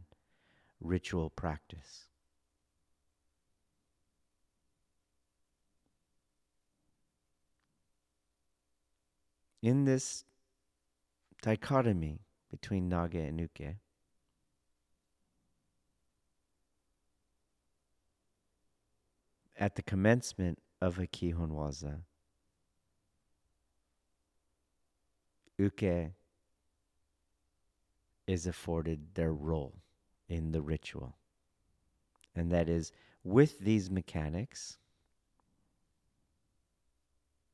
ritual 0.80 1.30
practice. 1.30 2.06
In 9.62 9.84
this 9.84 10.24
dichotomy 11.42 12.22
between 12.50 12.90
Nage 12.90 13.28
and 13.28 13.38
Uke, 13.38 13.76
at 19.58 19.76
the 19.76 19.82
commencement 19.82 20.60
of 20.82 21.00
a 21.00 21.08
Kihon 21.08 21.52
Waza, 21.52 22.00
Uke 25.58 26.12
is 28.28 28.48
afforded 28.48 29.14
their 29.14 29.34
role 29.34 29.76
in 30.28 30.52
the 30.52 30.62
ritual. 30.62 31.16
And 32.36 32.52
that 32.52 32.68
is 32.68 32.92
with 33.24 33.60
these 33.60 33.92
mechanics 33.92 34.78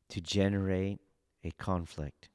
to 0.10 0.22
generate 0.22 1.00
a 1.44 1.52
conflict. 1.52 2.30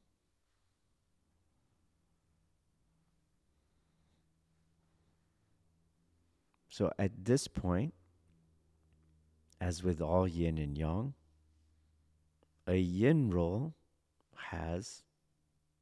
So 6.69 6.91
at 6.99 7.25
this 7.25 7.47
point, 7.47 7.95
as 9.65 9.83
with 9.83 10.03
all 10.03 10.29
yin 10.29 10.59
and 10.59 10.77
yang, 10.77 11.15
a 12.67 12.77
yin 12.77 13.31
role 13.31 13.73
has 14.37 15.03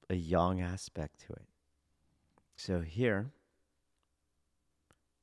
a 0.09 0.15
yang 0.15 0.61
aspect 0.61 1.19
to 1.27 1.33
it. 1.33 1.49
So 2.55 2.81
here, 2.81 3.33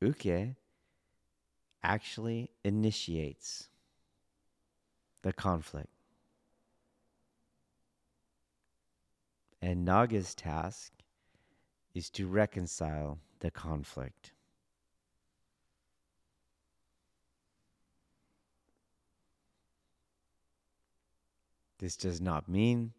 uke 0.02 0.56
actually 1.82 2.50
initiates 2.66 3.70
the 5.22 5.32
conflict. 5.32 5.88
And 9.62 9.86
Nage's 9.86 10.36
task 10.36 10.92
is 11.96 12.10
to 12.10 12.28
reconcile 12.28 13.20
the 13.40 13.52
conflict. 13.52 14.34
This 21.80 21.96
does 21.96 22.20
not 22.22 22.50
mean 22.50 22.94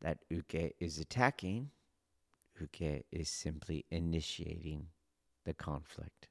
that 0.00 0.18
Uke 0.30 0.74
is 0.78 0.98
attacking. 0.98 1.70
Uke 2.60 3.04
is 3.10 3.28
simply 3.28 3.84
initiating 3.90 4.88
the 5.44 5.54
conflict 5.54 6.28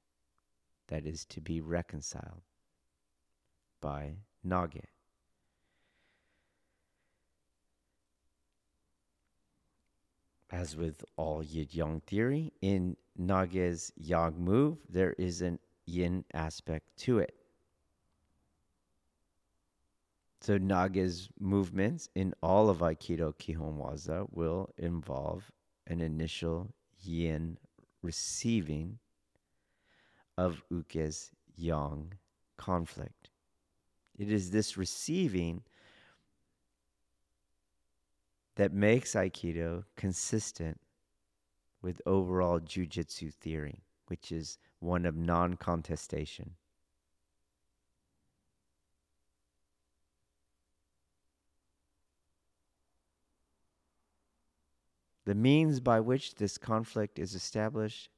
that 0.88 1.06
is 1.06 1.26
to 1.26 1.42
be 1.42 1.60
reconciled 1.60 2.44
by 3.82 4.18
Nage. 4.46 4.84
As 10.50 10.78
with 10.78 11.04
all 11.18 11.44
Yin 11.44 11.68
Yang 11.72 12.02
theory, 12.02 12.54
in 12.62 12.96
Nage's 13.20 13.92
Yang 13.98 14.40
move, 14.40 14.78
there 14.88 15.14
is 15.14 15.42
an 15.42 15.60
yin 15.86 16.24
aspect 16.34 16.96
to 16.98 17.20
it. 17.20 17.36
So 20.48 20.58
Nage's 20.58 21.28
movements 21.38 22.08
in 22.16 22.34
all 22.42 22.70
of 22.70 22.78
Aikido 22.78 23.36
Kihonwaza 23.36 24.28
will 24.32 24.70
involve 24.78 25.52
an 25.88 26.00
initial 26.00 26.74
yin 27.02 27.58
receiving 28.02 29.00
of 30.38 30.64
Uke's 30.72 31.32
yang 31.58 32.14
conflict. 32.56 33.30
It 34.18 34.32
is 34.32 34.52
this 34.52 34.78
receiving 34.78 35.64
that 38.56 38.72
makes 38.72 39.16
Aikido 39.16 39.84
consistent 39.98 40.80
with 41.82 42.02
overall 42.06 42.62
Jujitsu 42.62 43.34
theory, 43.34 43.84
which 44.06 44.32
is 44.32 44.58
one 44.80 45.06
of 45.06 45.18
non 45.18 45.58
contestation. 45.58 46.52
The 55.28 55.36
means 55.36 55.82
by 55.82 56.00
which 56.00 56.36
this 56.36 56.58
conflict 56.58 57.20
is 57.20 57.36
established 57.36 58.10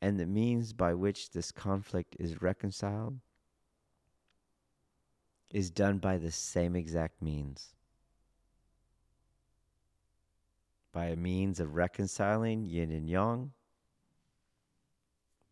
and 0.00 0.18
the 0.18 0.24
means 0.24 0.72
by 0.72 0.94
which 0.94 1.32
this 1.32 1.52
conflict 1.52 2.16
is 2.18 2.40
reconciled 2.40 3.20
is 5.50 5.70
done 5.70 5.98
by 5.98 6.16
the 6.16 6.30
same 6.30 6.74
exact 6.74 7.20
means. 7.20 7.74
By 10.90 11.08
a 11.08 11.16
means 11.16 11.60
of 11.60 11.74
reconciling 11.74 12.64
yin 12.64 12.90
and 12.90 13.10
yang, 13.10 13.52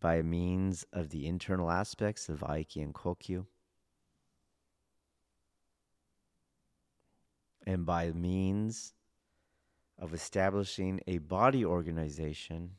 by 0.00 0.14
a 0.14 0.22
means 0.22 0.86
of 0.94 1.10
the 1.10 1.26
internal 1.26 1.70
aspects 1.70 2.30
of 2.30 2.40
Aiki 2.40 2.82
and 2.82 2.94
Kokyu, 2.94 3.44
and 7.66 7.84
by 7.84 8.10
means 8.12 8.94
of 9.98 10.14
establishing 10.14 11.00
a 11.06 11.18
body 11.18 11.64
organization 11.64 12.72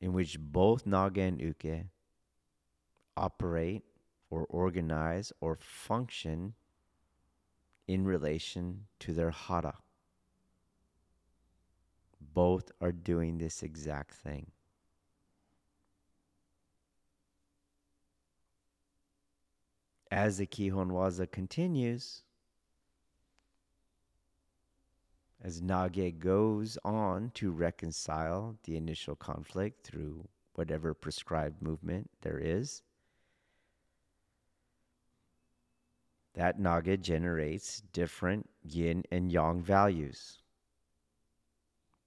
in 0.00 0.12
which 0.12 0.38
both 0.38 0.84
Nage 0.84 1.18
and 1.18 1.40
Uke 1.40 1.86
operate 3.16 3.84
or 4.30 4.44
organize 4.46 5.32
or 5.40 5.56
function 5.60 6.54
in 7.86 8.04
relation 8.04 8.86
to 8.98 9.12
their 9.12 9.30
hara. 9.30 9.76
Both 12.20 12.72
are 12.80 12.92
doing 12.92 13.38
this 13.38 13.62
exact 13.62 14.14
thing. 14.14 14.50
As 20.10 20.38
the 20.38 20.46
Kihonwaza 20.46 21.30
continues, 21.30 22.22
as 25.44 25.60
Nage 25.60 26.18
goes 26.18 26.78
on 26.86 27.30
to 27.34 27.50
reconcile 27.50 28.56
the 28.64 28.76
initial 28.76 29.14
conflict 29.14 29.86
through 29.86 30.26
whatever 30.54 30.94
prescribed 30.94 31.60
movement 31.60 32.10
there 32.22 32.38
is, 32.38 32.82
that 36.32 36.58
Nage 36.58 37.02
generates 37.02 37.82
different 37.92 38.48
yin 38.62 39.04
and 39.12 39.30
yang 39.30 39.60
values, 39.60 40.38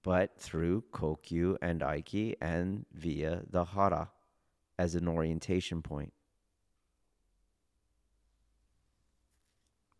but 0.02 0.36
through 0.36 0.82
Kokyu 0.92 1.56
and 1.62 1.80
Aiki 1.80 2.34
and 2.40 2.86
via 2.92 3.42
the 3.48 3.64
Hara 3.64 4.10
as 4.78 4.96
an 4.96 5.06
orientation 5.06 5.80
point. 5.80 6.12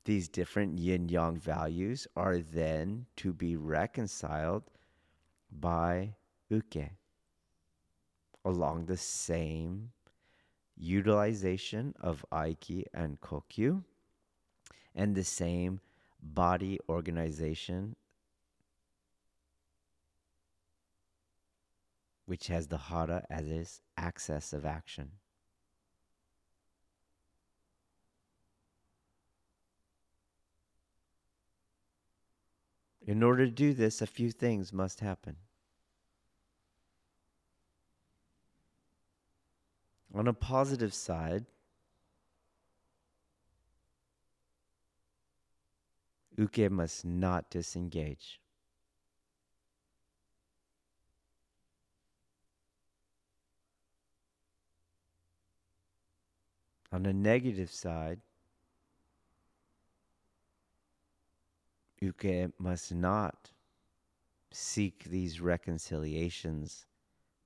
These 0.08 0.30
different 0.30 0.78
yin 0.78 1.10
yang 1.10 1.36
values 1.36 2.06
are 2.16 2.38
then 2.38 3.04
to 3.16 3.34
be 3.34 3.56
reconciled 3.56 4.62
by 5.52 6.14
uke 6.48 6.92
along 8.42 8.86
the 8.86 8.96
same 8.96 9.92
utilization 10.78 11.92
of 12.00 12.24
aiki 12.32 12.84
and 12.94 13.20
kokyu 13.20 13.84
and 14.94 15.14
the 15.14 15.24
same 15.24 15.78
body 16.22 16.78
organization 16.88 17.94
which 22.24 22.46
has 22.46 22.68
the 22.68 22.78
hara 22.78 23.26
as 23.28 23.46
its 23.46 23.82
axis 23.98 24.54
of 24.54 24.64
action. 24.64 25.10
In 33.08 33.22
order 33.22 33.46
to 33.46 33.50
do 33.50 33.72
this, 33.72 34.02
a 34.02 34.06
few 34.06 34.30
things 34.30 34.70
must 34.70 35.00
happen. 35.00 35.36
On 40.14 40.28
a 40.28 40.34
positive 40.34 40.92
side, 40.92 41.46
Uke 46.36 46.70
must 46.70 47.06
not 47.06 47.48
disengage. 47.48 48.42
On 56.92 57.04
the 57.04 57.14
negative 57.14 57.70
side, 57.70 58.20
Uke 62.00 62.52
must 62.58 62.94
not 62.94 63.50
seek 64.50 65.04
these 65.04 65.40
reconciliations 65.40 66.86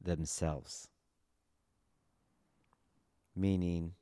themselves. 0.00 0.88
Meaning, 3.34 3.94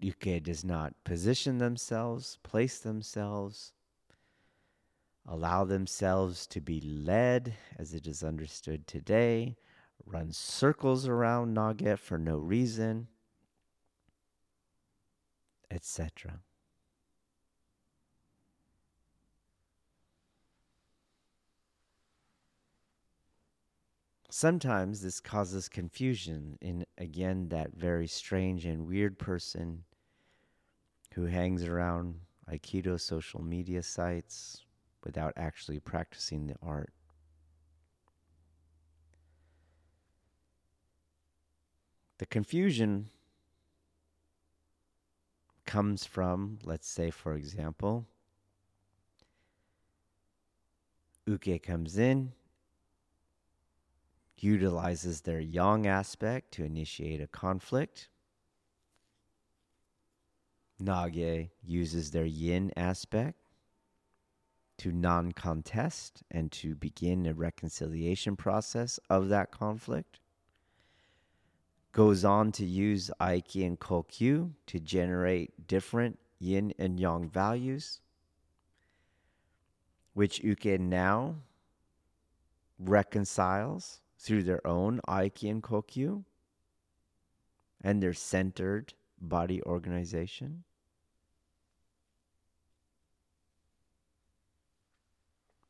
Uke 0.00 0.42
does 0.42 0.64
not 0.64 0.92
position 1.04 1.58
themselves, 1.58 2.38
place 2.42 2.78
themselves, 2.80 3.72
allow 5.26 5.64
themselves 5.64 6.46
to 6.48 6.60
be 6.60 6.80
led 6.80 7.54
as 7.78 7.94
it 7.94 8.06
is 8.06 8.22
understood 8.22 8.86
today, 8.86 9.56
run 10.04 10.32
circles 10.32 11.06
around 11.06 11.56
Nage 11.56 11.98
for 11.98 12.18
no 12.18 12.38
reason, 12.38 13.08
etc. 15.70 16.40
Sometimes 24.38 25.00
this 25.00 25.18
causes 25.18 25.66
confusion 25.66 26.58
in, 26.60 26.84
again, 26.98 27.48
that 27.48 27.72
very 27.72 28.06
strange 28.06 28.66
and 28.66 28.86
weird 28.86 29.18
person 29.18 29.84
who 31.14 31.24
hangs 31.24 31.64
around 31.64 32.20
Aikido 32.46 33.00
social 33.00 33.42
media 33.42 33.82
sites 33.82 34.60
without 35.02 35.32
actually 35.38 35.80
practicing 35.80 36.48
the 36.48 36.54
art. 36.60 36.92
The 42.18 42.26
confusion 42.26 43.06
comes 45.64 46.04
from, 46.04 46.58
let's 46.62 46.86
say, 46.90 47.10
for 47.10 47.32
example, 47.32 48.06
Uke 51.24 51.62
comes 51.62 51.96
in, 51.96 52.32
utilizes 54.42 55.22
their 55.22 55.40
yang 55.40 55.86
aspect 55.86 56.52
to 56.52 56.64
initiate 56.64 57.20
a 57.20 57.26
conflict. 57.26 58.08
Nage 60.82 61.50
uses 61.64 62.10
their 62.10 62.26
yin 62.26 62.70
aspect 62.76 63.38
to 64.78 64.92
non 64.92 65.32
contest 65.32 66.22
and 66.30 66.52
to 66.52 66.74
begin 66.74 67.26
a 67.26 67.34
reconciliation 67.34 68.36
process 68.36 69.00
of 69.08 69.28
that 69.30 69.50
conflict. 69.50 70.20
Goes 71.92 72.24
on 72.24 72.52
to 72.52 72.66
use 72.66 73.10
Aiki 73.20 73.66
and 73.66 73.80
Kokyu 73.80 74.50
to 74.66 74.78
generate 74.78 75.66
different 75.66 76.18
yin 76.38 76.74
and 76.78 77.00
yang 77.00 77.28
values, 77.30 78.00
which 80.12 80.44
Uke 80.44 80.78
now 80.78 81.36
reconciles 82.78 84.02
through 84.18 84.42
their 84.42 84.66
own 84.66 85.00
aiki 85.08 85.50
and 85.50 85.62
kokyu 85.62 86.24
and 87.82 88.02
their 88.02 88.14
centered 88.14 88.94
body 89.20 89.62
organization. 89.62 90.64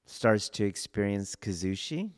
Starts 0.07 0.49
to 0.49 0.65
experience 0.65 1.35
kuzushi 1.35 2.13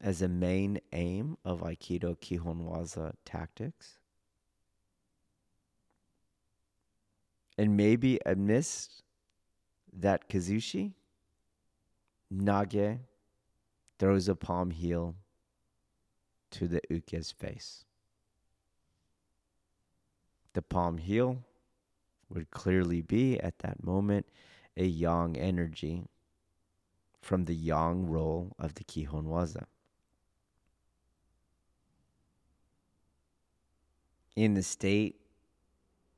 as 0.00 0.22
a 0.22 0.28
main 0.28 0.80
aim 0.92 1.36
of 1.44 1.60
Aikido 1.60 2.16
Kihon 2.18 2.68
Waza 2.68 3.12
tactics. 3.24 3.98
And 7.58 7.76
maybe 7.76 8.18
amidst 8.24 9.02
that 9.92 10.28
kuzushi, 10.28 10.94
Nage 12.32 13.00
throws 14.02 14.28
a 14.28 14.34
palm 14.34 14.72
heel 14.72 15.14
to 16.50 16.66
the 16.66 16.80
uke's 16.90 17.30
face. 17.30 17.84
The 20.54 20.62
palm 20.62 20.98
heel 20.98 21.44
would 22.28 22.50
clearly 22.50 23.00
be 23.00 23.38
at 23.38 23.60
that 23.60 23.84
moment 23.84 24.26
a 24.76 24.84
yang 24.84 25.36
energy 25.36 26.02
from 27.20 27.44
the 27.44 27.54
yang 27.54 28.08
role 28.08 28.56
of 28.58 28.74
the 28.74 28.82
Kihon 28.82 29.26
Waza. 29.26 29.66
In 34.34 34.54
the 34.54 34.64
state 34.64 35.20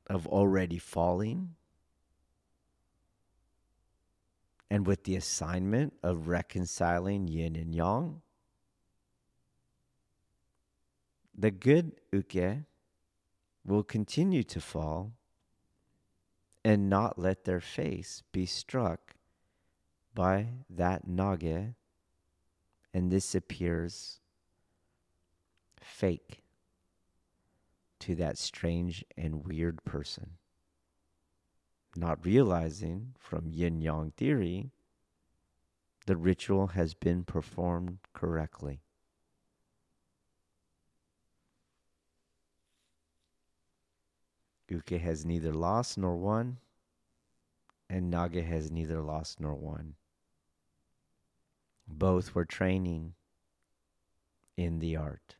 of 0.06 0.26
already 0.26 0.78
falling, 0.78 1.54
and 4.70 4.86
with 4.86 5.04
the 5.04 5.16
assignment 5.16 5.94
of 6.02 6.28
reconciling 6.28 7.28
yin 7.28 7.56
and 7.56 7.74
yang, 7.74 8.22
the 11.36 11.50
good 11.50 11.92
uke 12.12 12.64
will 13.64 13.82
continue 13.82 14.42
to 14.42 14.60
fall 14.60 15.12
and 16.64 16.88
not 16.88 17.18
let 17.18 17.44
their 17.44 17.60
face 17.60 18.22
be 18.32 18.46
struck 18.46 19.14
by 20.14 20.46
that 20.70 21.06
nage, 21.06 21.74
and 22.92 23.10
this 23.10 23.34
appears 23.34 24.20
fake 25.80 26.42
to 27.98 28.14
that 28.14 28.38
strange 28.38 29.04
and 29.16 29.44
weird 29.44 29.82
person. 29.84 30.38
Not 31.96 32.24
realizing 32.24 33.14
from 33.18 33.50
yin 33.50 33.80
yang 33.80 34.10
theory, 34.16 34.72
the 36.06 36.16
ritual 36.16 36.68
has 36.68 36.92
been 36.94 37.24
performed 37.24 37.98
correctly. 38.12 38.80
Uke 44.68 44.90
has 44.90 45.24
neither 45.24 45.52
lost 45.52 45.96
nor 45.96 46.16
won, 46.16 46.58
and 47.88 48.12
Nage 48.12 48.44
has 48.44 48.70
neither 48.70 49.00
lost 49.00 49.38
nor 49.40 49.54
won. 49.54 49.94
Both 51.86 52.34
were 52.34 52.44
training 52.44 53.14
in 54.56 54.80
the 54.80 54.96
art. 54.96 55.36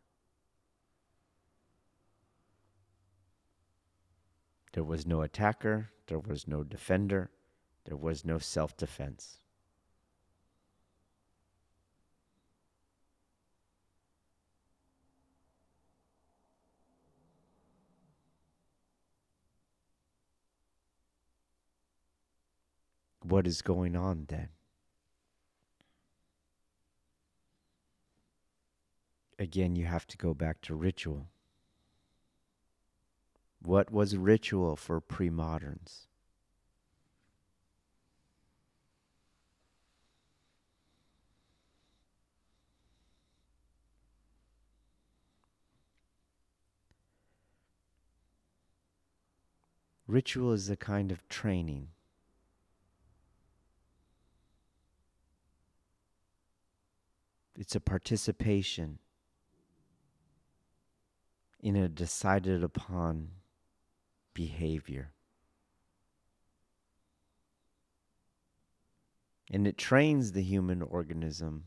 There 4.75 4.83
was 4.83 5.07
no 5.07 5.23
attacker, 5.23 5.93
there 6.09 6.19
was 6.19 6.49
no 6.49 6.65
defender, 6.65 7.31
there 7.85 7.97
was 7.97 8.25
no 8.25 8.39
self 8.39 8.77
defense. 8.77 9.39
What 23.23 23.47
is 23.47 23.63
going 23.63 23.95
on 23.95 24.25
then? 24.27 24.49
Again, 29.39 29.77
you 29.77 29.85
have 29.87 30.09
to 30.09 30.17
go 30.17 30.35
back 30.35 30.61
to 30.63 30.75
ritual. 30.75 31.29
What 33.65 33.91
was 33.91 34.15
ritual 34.15 34.77
for 34.77 35.01
pre 35.01 35.31
moderns? 35.31 36.07
Ritual 50.07 50.53
is 50.53 50.69
a 50.69 50.77
kind 50.77 51.11
of 51.11 51.27
training. 51.31 51.89
It's 57.57 57.75
a 57.75 57.81
participation 57.81 58.99
in 61.63 61.77
a 61.77 61.89
decided 61.89 62.63
upon 62.63 63.31
behavior. 64.35 65.13
And 69.51 69.67
it 69.67 69.79
trains 69.79 70.33
the 70.33 70.43
human 70.43 70.83
organism 70.83 71.65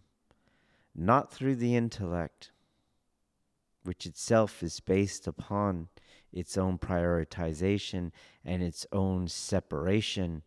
not 0.94 1.32
through 1.32 1.56
the 1.56 1.76
intellect, 1.76 2.52
which 3.84 4.06
itself 4.06 4.62
is 4.62 4.80
based 4.80 5.28
upon 5.28 5.88
its 6.34 6.58
own 6.58 6.78
prioritization 6.78 8.12
and 8.44 8.62
its 8.62 8.86
own 8.92 9.28
separation 9.28 10.42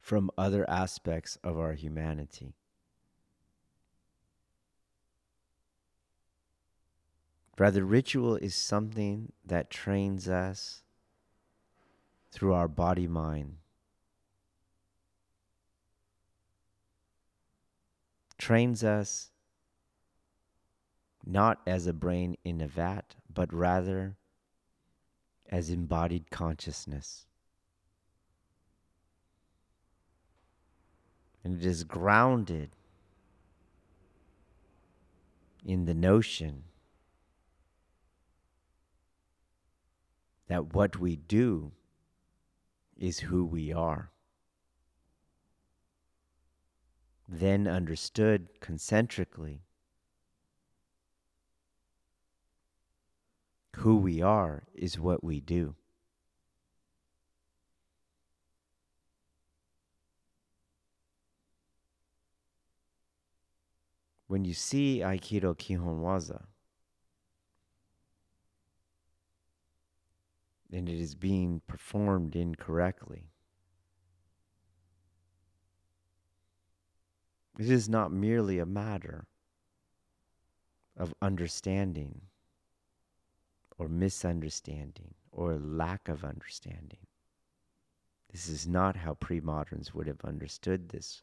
from 0.00 0.30
other 0.36 0.68
aspects 0.68 1.38
of 1.42 1.58
our 1.58 1.74
humanity. 1.74 2.57
Rather, 7.58 7.84
ritual 7.84 8.36
is 8.36 8.54
something 8.54 9.32
that 9.44 9.68
trains 9.68 10.28
us 10.28 10.84
through 12.30 12.54
our 12.54 12.68
body 12.68 13.08
mind. 13.08 13.56
Trains 18.38 18.84
us 18.84 19.32
not 21.26 21.60
as 21.66 21.88
a 21.88 21.92
brain 21.92 22.36
in 22.44 22.60
a 22.60 22.68
vat, 22.68 23.16
but 23.32 23.52
rather 23.52 24.16
as 25.50 25.68
embodied 25.68 26.30
consciousness. 26.30 27.26
And 31.42 31.60
it 31.60 31.66
is 31.66 31.82
grounded 31.82 32.70
in 35.64 35.86
the 35.86 35.94
notion 35.94 36.67
that 40.48 40.74
what 40.74 40.98
we 40.98 41.16
do 41.16 41.72
is 42.96 43.20
who 43.20 43.44
we 43.44 43.72
are. 43.72 44.10
Then 47.28 47.68
understood 47.68 48.48
concentrically, 48.60 49.62
who 53.76 53.96
we 53.98 54.22
are 54.22 54.64
is 54.74 54.98
what 54.98 55.22
we 55.22 55.40
do. 55.40 55.76
When 64.26 64.44
you 64.44 64.54
see 64.54 65.00
Aikido 65.00 65.56
Kihon 65.56 66.00
Waza, 66.02 66.44
and 70.72 70.88
it 70.88 71.00
is 71.00 71.14
being 71.14 71.60
performed 71.66 72.36
incorrectly. 72.36 73.30
It 77.58 77.70
is 77.70 77.88
not 77.88 78.12
merely 78.12 78.58
a 78.58 78.66
matter 78.66 79.26
of 80.96 81.14
understanding 81.20 82.20
or 83.78 83.88
misunderstanding 83.88 85.14
or 85.32 85.56
lack 85.56 86.08
of 86.08 86.24
understanding. 86.24 87.06
This 88.30 88.48
is 88.48 88.66
not 88.66 88.96
how 88.96 89.14
pre 89.14 89.40
moderns 89.40 89.94
would 89.94 90.06
have 90.06 90.20
understood 90.24 90.90
this. 90.90 91.22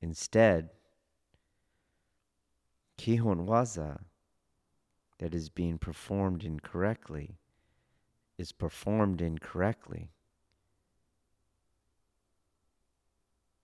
Instead, 0.00 0.70
Kihon 2.98 3.46
Waza 3.46 4.00
that 5.24 5.34
is 5.34 5.48
being 5.48 5.78
performed 5.78 6.44
incorrectly 6.44 7.38
is 8.36 8.52
performed 8.52 9.22
incorrectly 9.22 10.10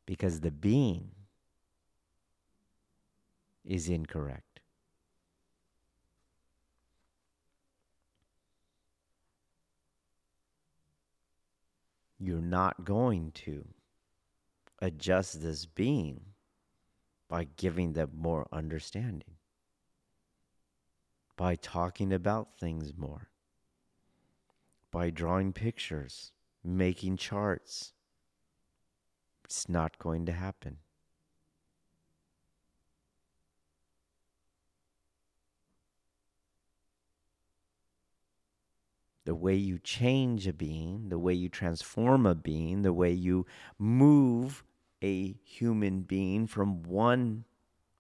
because 0.07 0.41
the 0.41 0.51
being 0.51 1.11
is 3.63 3.91
incorrect. 3.91 4.61
You're 12.19 12.41
not 12.41 12.87
going 12.87 13.33
to 13.33 13.67
adjust 14.79 15.43
this 15.43 15.67
being 15.67 16.23
by 17.29 17.49
giving 17.59 17.93
them 17.93 18.13
more 18.15 18.49
understanding 18.51 19.35
by 21.41 21.57
talking 21.57 22.13
about 22.13 22.51
things 22.61 22.93
more, 22.95 23.31
by 24.91 25.09
drawing 25.09 25.55
pictures, 25.55 26.33
making 26.63 27.17
charts. 27.17 27.95
It's 29.47 29.67
not 29.67 29.99
going 29.99 30.27
to 30.27 30.33
happen. 30.33 30.77
the 39.25 39.35
way 39.35 39.55
you 39.55 39.79
change 39.79 40.47
a 40.47 40.53
being, 40.53 41.09
the 41.09 41.19
way 41.19 41.33
you 41.33 41.49
transform 41.49 42.27
a 42.27 42.35
being, 42.35 42.83
the 42.83 42.93
way 42.93 43.13
you 43.13 43.47
move 43.79 44.65
a 45.03 45.37
human 45.45 46.01
being 46.01 46.47
from 46.47 46.83
one 46.83 47.45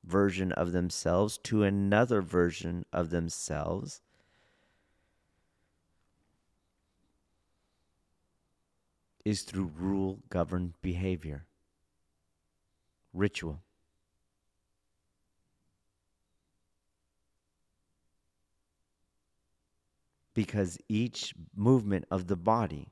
version 0.05 0.53
of 0.53 0.73
themselves 0.73 1.39
to 1.39 1.63
another 1.63 2.21
version 2.21 2.85
of 2.93 3.11
themselves. 3.11 4.01
Is 9.25 9.43
through 9.43 9.71
rule 9.77 10.21
governed 10.31 10.75
behavior, 10.81 11.45
ritual. 13.13 13.63
because 20.35 20.79
each 20.89 21.35
movement 21.55 22.05
of 22.11 22.27
the 22.27 22.37
body 22.37 22.89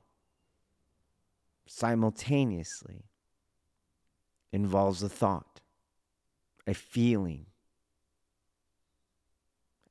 simultaneously 1.65 3.05
involves 4.51 5.01
a 5.01 5.09
thought, 5.09 5.58
a 6.69 6.73
feeling, 6.75 7.47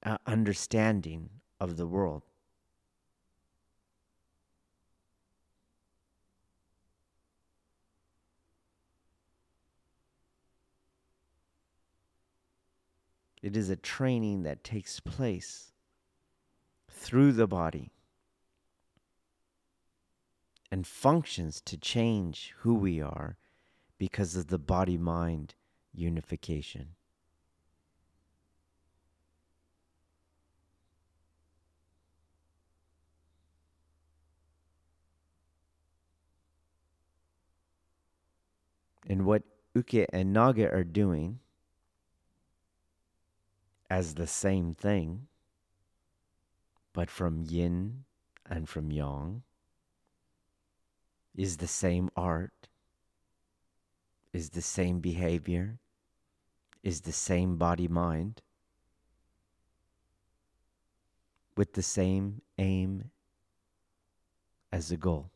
an 0.05 0.17
understanding 0.27 1.29
of 1.59 1.77
the 1.77 1.89
world. 1.89 2.23
It 13.43 13.57
is 13.57 13.71
a 13.71 13.77
training 13.77 14.45
that 14.45 14.63
takes 14.63 15.01
place 15.01 15.73
through 16.89 17.33
the 17.33 17.49
body 17.49 17.91
and 20.71 20.87
functions 20.87 21.61
to 21.63 21.77
change 21.77 22.55
who 22.59 22.75
we 22.75 23.01
are 23.01 23.37
because 23.97 24.37
of 24.37 24.47
the 24.47 24.59
body 24.59 24.97
mind 24.97 25.57
unification. 25.99 26.89
And 39.07 39.25
what 39.25 39.43
Uke 39.75 40.07
and 40.13 40.37
Nage 40.37 40.71
are 40.73 40.85
doing 40.85 41.41
as 43.91 44.15
the 44.15 44.27
same 44.27 44.75
thing 44.75 45.29
but 46.99 47.09
from 47.09 47.45
yin 47.47 48.03
and 48.45 48.69
from 48.69 48.91
yang, 48.91 49.43
is 51.37 51.59
the 51.59 51.69
same 51.69 52.11
art, 52.17 52.69
is 54.33 54.51
the 54.51 54.61
same 54.61 54.99
behavior, 54.99 55.79
is 56.83 57.03
the 57.03 57.13
same 57.13 57.57
body 57.57 57.89
mind, 57.89 58.43
with 61.57 61.73
the 61.73 61.83
same 61.83 62.41
aim 62.59 63.11
as 64.73 64.89
the 64.89 64.97
goal. 64.97 65.31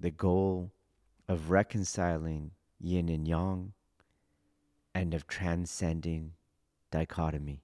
The 0.00 0.12
goal 0.12 0.70
of 1.26 1.50
reconciling 1.50 2.52
yin 2.78 3.08
and 3.08 3.26
yang, 3.26 3.72
and 4.94 5.12
of 5.12 5.26
transcending 5.26 6.32
dichotomy. 6.90 7.62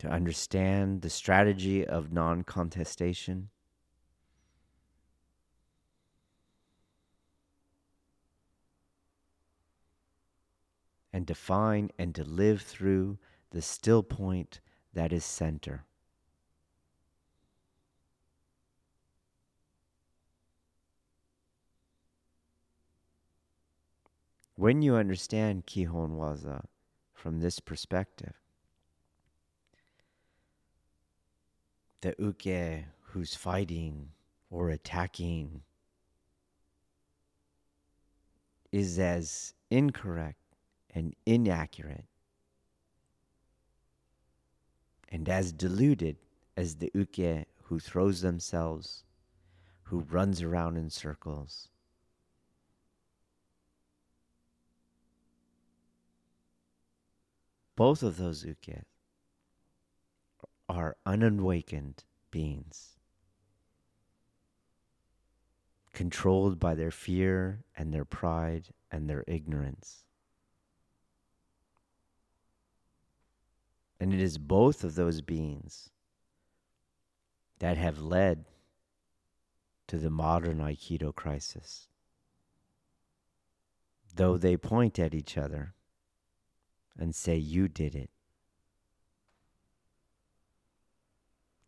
To 0.00 0.08
understand 0.08 1.02
the 1.02 1.10
strategy 1.10 1.86
of 1.86 2.10
non 2.10 2.42
contestation. 2.42 3.50
And 11.12 11.26
define 11.26 11.90
and 11.98 12.14
to 12.14 12.24
live 12.24 12.62
through 12.62 13.18
the 13.50 13.60
still 13.60 14.02
point 14.02 14.60
that 14.94 15.12
is 15.12 15.22
center. 15.22 15.84
When 24.56 24.80
you 24.80 24.94
understand 24.94 25.66
Kihon 25.66 26.16
Waza 26.16 26.64
from 27.12 27.40
this 27.40 27.60
perspective, 27.60 28.34
the 32.00 32.14
uke 32.18 32.84
who's 33.00 33.34
fighting 33.34 34.10
or 34.50 34.70
attacking 34.70 35.62
is 38.72 38.98
as 38.98 39.54
incorrect 39.70 40.38
and 40.94 41.14
inaccurate 41.26 42.04
and 45.10 45.28
as 45.28 45.52
deluded 45.52 46.16
as 46.56 46.76
the 46.76 46.90
uke 46.94 47.46
who 47.64 47.78
throws 47.78 48.20
themselves, 48.20 49.04
who 49.84 50.00
runs 50.00 50.42
around 50.42 50.76
in 50.76 50.90
circles. 50.90 51.68
Both 57.76 58.02
of 58.02 58.16
those 58.16 58.44
uke 58.44 58.84
are 60.70 60.96
unawakened 61.04 62.04
beings, 62.30 62.96
controlled 65.92 66.60
by 66.60 66.74
their 66.74 66.90
fear 66.90 67.64
and 67.76 67.92
their 67.92 68.04
pride 68.04 68.68
and 68.90 69.08
their 69.08 69.24
ignorance. 69.26 70.04
And 73.98 74.14
it 74.14 74.20
is 74.20 74.38
both 74.38 74.84
of 74.84 74.94
those 74.94 75.20
beings 75.20 75.90
that 77.58 77.76
have 77.76 77.98
led 77.98 78.46
to 79.88 79.98
the 79.98 80.08
modern 80.08 80.58
Aikido 80.58 81.14
crisis. 81.14 81.88
Though 84.14 84.38
they 84.38 84.56
point 84.56 84.98
at 84.98 85.14
each 85.14 85.36
other 85.36 85.74
and 86.96 87.14
say, 87.14 87.36
You 87.36 87.68
did 87.68 87.94
it. 87.94 88.10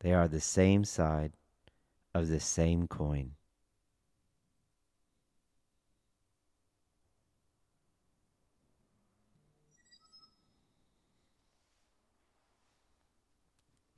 They 0.02 0.12
are 0.12 0.28
the 0.28 0.40
same 0.40 0.84
side 0.84 1.32
of 2.14 2.28
the 2.28 2.40
same 2.40 2.86
coin. 2.86 3.32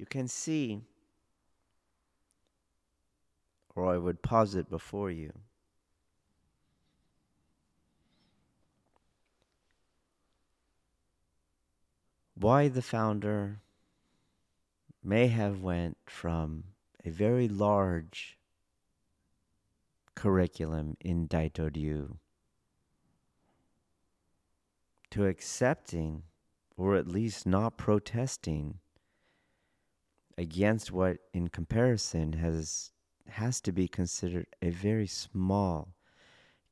you 0.05 0.07
can 0.07 0.29
see, 0.29 0.83
or 3.75 3.87
I 3.87 3.97
would 3.97 4.21
posit 4.21 4.69
before 4.69 5.11
you. 5.11 5.33
Why 12.35 12.69
the 12.69 12.83
founder 12.83 13.61
may 15.05 15.29
have 15.29 15.61
went 15.61 15.99
from 16.07 16.65
a 17.05 17.11
very 17.11 17.47
large 17.47 18.39
curriculum 20.15 20.97
in 21.01 21.29
Daito 21.29 21.75
Ryu 21.75 22.17
to 25.11 25.27
accepting 25.27 26.23
or 26.77 26.97
at 26.97 27.07
least 27.07 27.47
not 27.47 27.77
protesting 27.77 28.79
against 30.39 30.91
what 30.91 31.19
in 31.33 31.49
comparison 31.49 32.33
has 32.33 32.91
has 33.29 33.61
to 33.61 33.73
be 33.73 33.89
considered 33.89 34.47
a 34.61 34.71
very 34.71 35.07
small 35.07 35.95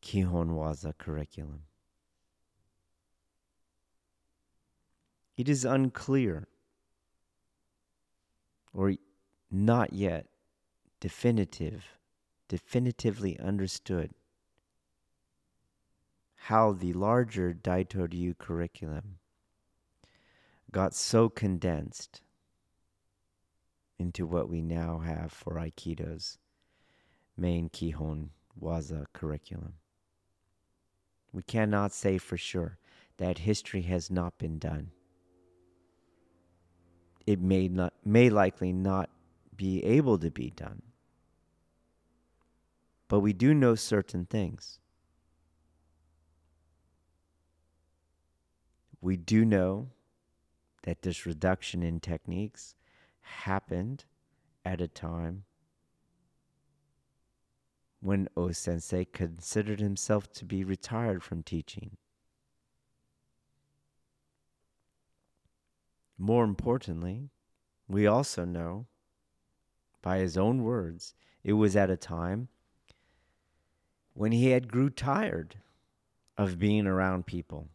Kihon 0.03 0.51
Waza 0.51 0.97
curriculum. 0.99 1.63
It 5.37 5.49
is 5.49 5.65
unclear 5.65 6.47
or 8.73 8.95
not 9.51 9.93
yet 9.93 10.27
definitive, 11.01 11.85
definitively 12.49 13.39
understood 13.39 14.11
how 16.37 16.73
the 16.73 16.93
larger 16.93 17.53
Daito 17.53 18.11
Ryu 18.13 18.35
curriculum 18.35 19.19
got 20.73 20.95
so 20.95 21.29
condensed 21.29 22.23
into 23.99 24.27
what 24.27 24.49
we 24.49 24.61
now 24.61 24.99
have 24.99 25.31
for 25.31 25.55
Aikido's 25.55 26.39
main 27.37 27.69
Kihon 27.69 28.31
Waza 28.61 29.07
curriculum. 29.13 29.75
We 31.33 31.43
cannot 31.43 31.93
say 31.93 32.19
for 32.19 32.37
sure 32.37 32.79
that 33.19 33.39
history 33.39 33.83
has 33.83 34.11
not 34.11 34.39
been 34.39 34.59
done. 34.59 34.91
It 37.27 37.41
may 37.41 37.69
not 37.69 37.95
may 38.05 38.31
likely 38.31 38.73
not 38.73 39.11
be 39.55 39.85
able 39.85 40.19
to 40.19 40.31
be 40.31 40.51
done. 40.51 40.83
But 43.09 43.21
we 43.21 43.33
do 43.33 43.55
know 43.55 43.75
certain 43.75 44.25
things. 44.25 44.79
We 49.01 49.17
do 49.17 49.45
know 49.45 49.91
that 50.85 51.03
this 51.03 51.27
reduction 51.27 51.83
in 51.83 52.01
techniques 52.01 52.75
happened 53.21 54.05
at 54.65 54.81
a 54.81 54.89
time 54.89 55.45
when 58.01 58.29
O 58.37 58.51
Sensei 58.51 59.05
considered 59.05 59.81
himself 59.81 60.33
to 60.33 60.45
be 60.45 60.65
retired 60.65 61.23
from 61.23 61.43
teaching. 61.43 61.97
More 66.23 66.45
importantly, 66.45 67.31
we 67.89 68.07
also 68.07 68.45
know, 68.45 68.87
by 70.03 70.19
his 70.19 70.39
own 70.39 70.63
words, 70.63 71.17
it 71.43 71.55
was 71.55 71.75
at 71.75 71.91
a 71.91 71.97
time 71.97 72.47
when 74.15 74.31
he 74.31 74.51
had 74.51 74.71
grew 74.71 74.89
tired 74.89 75.57
of 76.39 76.61
being 76.61 76.87
around 76.87 77.27
people, 77.27 77.71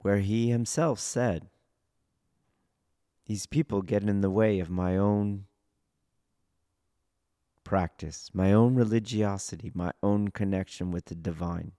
where 0.00 0.18
he 0.18 0.50
himself 0.50 1.00
said, 1.00 1.48
These 3.24 3.46
people 3.46 3.80
get 3.80 4.02
in 4.02 4.20
the 4.20 4.28
way 4.28 4.60
of 4.60 4.68
my 4.68 4.98
own 4.98 5.46
practice, 7.64 8.30
my 8.34 8.52
own 8.52 8.74
religiosity, 8.74 9.70
my 9.72 9.92
own 10.02 10.28
connection 10.28 10.90
with 10.90 11.06
the 11.06 11.14
divine. 11.14 11.72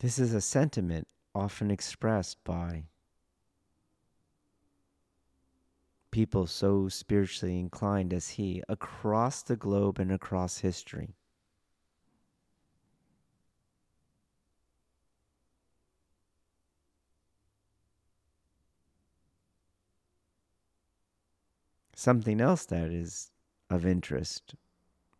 This 0.00 0.20
is 0.20 0.32
a 0.32 0.40
sentiment 0.40 1.08
often 1.34 1.72
expressed 1.72 2.42
by 2.44 2.84
people 6.12 6.46
so 6.46 6.88
spiritually 6.88 7.58
inclined 7.58 8.12
as 8.12 8.30
he 8.30 8.62
across 8.68 9.42
the 9.42 9.56
globe 9.56 9.98
and 9.98 10.12
across 10.12 10.58
history. 10.58 11.16
Something 21.96 22.40
else 22.40 22.64
that 22.66 22.92
is 22.92 23.32
of 23.68 23.84
interest 23.84 24.54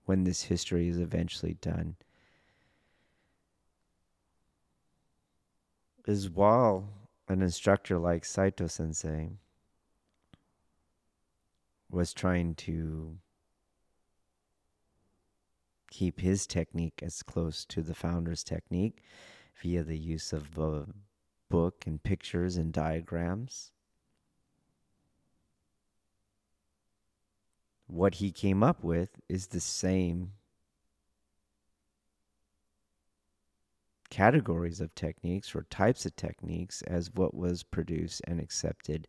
when 0.04 0.22
this 0.22 0.42
history 0.42 0.86
is 0.86 0.98
eventually 0.98 1.54
done 1.54 1.96
is 6.08 6.30
while 6.30 6.88
an 7.28 7.42
instructor 7.42 7.98
like 7.98 8.24
Saito 8.24 8.66
sensei 8.66 9.28
was 11.90 12.12
trying 12.12 12.54
to 12.54 13.18
keep 15.90 16.20
his 16.20 16.46
technique 16.46 17.00
as 17.02 17.22
close 17.22 17.64
to 17.66 17.82
the 17.82 17.94
founder's 17.94 18.42
technique 18.42 19.02
via 19.62 19.82
the 19.82 19.98
use 19.98 20.32
of 20.32 20.58
a 20.58 20.86
book 21.48 21.84
and 21.86 22.02
pictures 22.02 22.56
and 22.56 22.72
diagrams. 22.72 23.72
what 27.88 28.16
he 28.16 28.30
came 28.30 28.62
up 28.62 28.84
with 28.84 29.08
is 29.28 29.48
the 29.48 29.60
same 29.60 30.32
categories 34.18 34.80
of 34.80 34.92
techniques 34.96 35.54
or 35.54 35.62
types 35.70 36.04
of 36.04 36.16
techniques 36.16 36.82
as 36.82 37.14
what 37.14 37.34
was 37.34 37.62
produced 37.62 38.20
and 38.26 38.40
accepted 38.40 39.06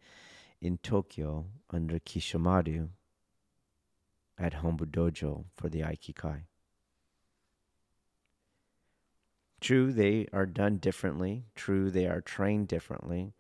in 0.62 0.78
Tokyo 0.84 1.48
under 1.72 1.98
Kisshomaru 1.98 2.90
at 4.38 4.62
Hombu 4.62 4.86
Dojo 4.86 5.46
for 5.58 5.68
the 5.68 5.80
Aikikai. 5.80 6.42
True, 9.60 9.92
they 9.92 10.28
are 10.32 10.46
done 10.46 10.78
differently. 10.78 11.46
True, 11.56 11.90
they 11.90 12.06
are 12.06 12.22
trained 12.22 12.68
differently. 12.68 13.34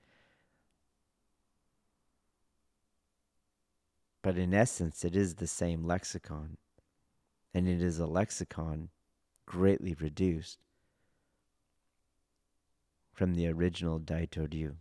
But 4.23 4.39
in 4.39 4.55
essence, 4.55 5.05
it 5.05 5.15
is 5.15 5.35
the 5.35 5.45
same 5.45 5.85
lexicon. 5.85 6.57
And 7.53 7.69
it 7.69 7.83
is 7.83 7.99
a 7.99 8.07
lexicon 8.07 8.89
greatly 9.45 9.93
reduced 9.93 10.57
from 13.19 13.33
the 13.33 13.49
original 13.49 13.99
Daito 13.99 14.49
Ryu. 14.49 14.77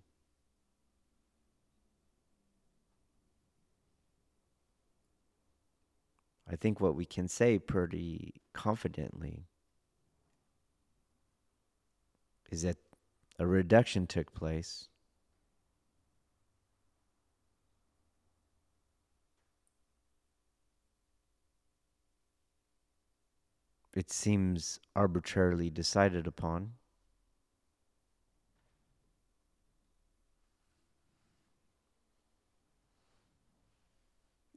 I 6.48 6.54
think 6.54 6.80
what 6.80 6.94
we 6.94 7.04
can 7.04 7.26
say 7.26 7.58
pretty 7.58 8.34
confidently 8.52 9.48
is 12.48 12.62
that 12.62 12.76
a 13.40 13.46
reduction 13.48 14.06
took 14.06 14.32
place 14.32 14.86
it 23.94 24.12
seems 24.12 24.78
arbitrarily 24.94 25.70
decided 25.70 26.28
upon. 26.28 26.74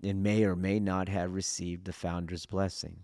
And 0.04 0.24
may 0.24 0.44
or 0.44 0.56
may 0.56 0.80
not 0.80 1.08
have 1.10 1.34
received 1.34 1.86
the 1.86 1.94
founder's 1.94 2.46
blessing. 2.46 3.04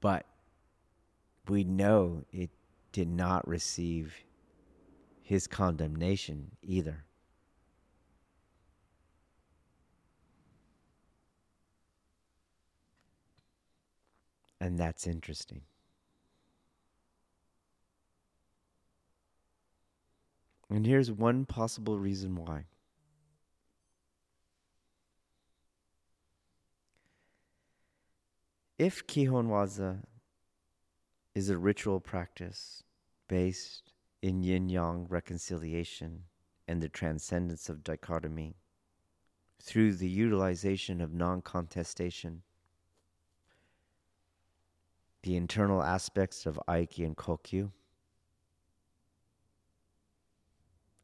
But 0.00 0.26
we 1.48 1.64
know 1.64 2.24
it 2.32 2.50
did 2.92 3.08
not 3.08 3.46
receive 3.46 4.14
his 5.22 5.46
condemnation 5.46 6.52
either. 6.62 7.04
And 14.60 14.78
that's 14.78 15.06
interesting. 15.06 15.62
And 20.68 20.86
here's 20.86 21.10
one 21.10 21.44
possible 21.44 21.98
reason 21.98 22.34
why. 22.36 22.64
If 28.78 29.06
Kihon 29.06 29.48
Waza 29.48 30.02
is 31.34 31.50
a 31.50 31.58
ritual 31.58 32.00
practice 32.00 32.82
based 33.28 33.92
in 34.22 34.42
yin 34.42 34.68
yang 34.68 35.06
reconciliation 35.08 36.24
and 36.66 36.82
the 36.82 36.88
transcendence 36.88 37.68
of 37.68 37.84
dichotomy 37.84 38.56
through 39.62 39.94
the 39.94 40.08
utilization 40.08 41.00
of 41.00 41.12
non 41.12 41.42
contestation. 41.42 42.42
The 45.22 45.36
internal 45.36 45.82
aspects 45.82 46.46
of 46.46 46.60
Aiki 46.68 47.04
and 47.04 47.16
Kokyu, 47.16 47.70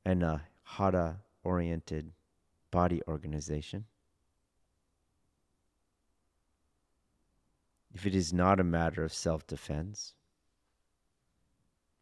and 0.05 0.23
uh, 0.23 0.27
a 0.27 0.43
Hara 0.65 1.21
oriented 1.45 2.13
body 2.71 3.01
organization. 3.07 3.85
If 7.95 8.07
it 8.07 8.15
is 8.15 8.33
not 8.33 8.59
a 8.59 8.65
matter 8.65 9.05
of 9.05 9.13
self 9.13 9.47
defense, 9.47 10.15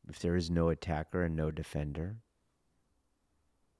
if 0.08 0.18
there 0.18 0.36
is 0.36 0.50
no 0.50 0.68
attacker 0.68 1.24
and 1.24 1.36
no 1.36 1.50
defender, 1.50 2.16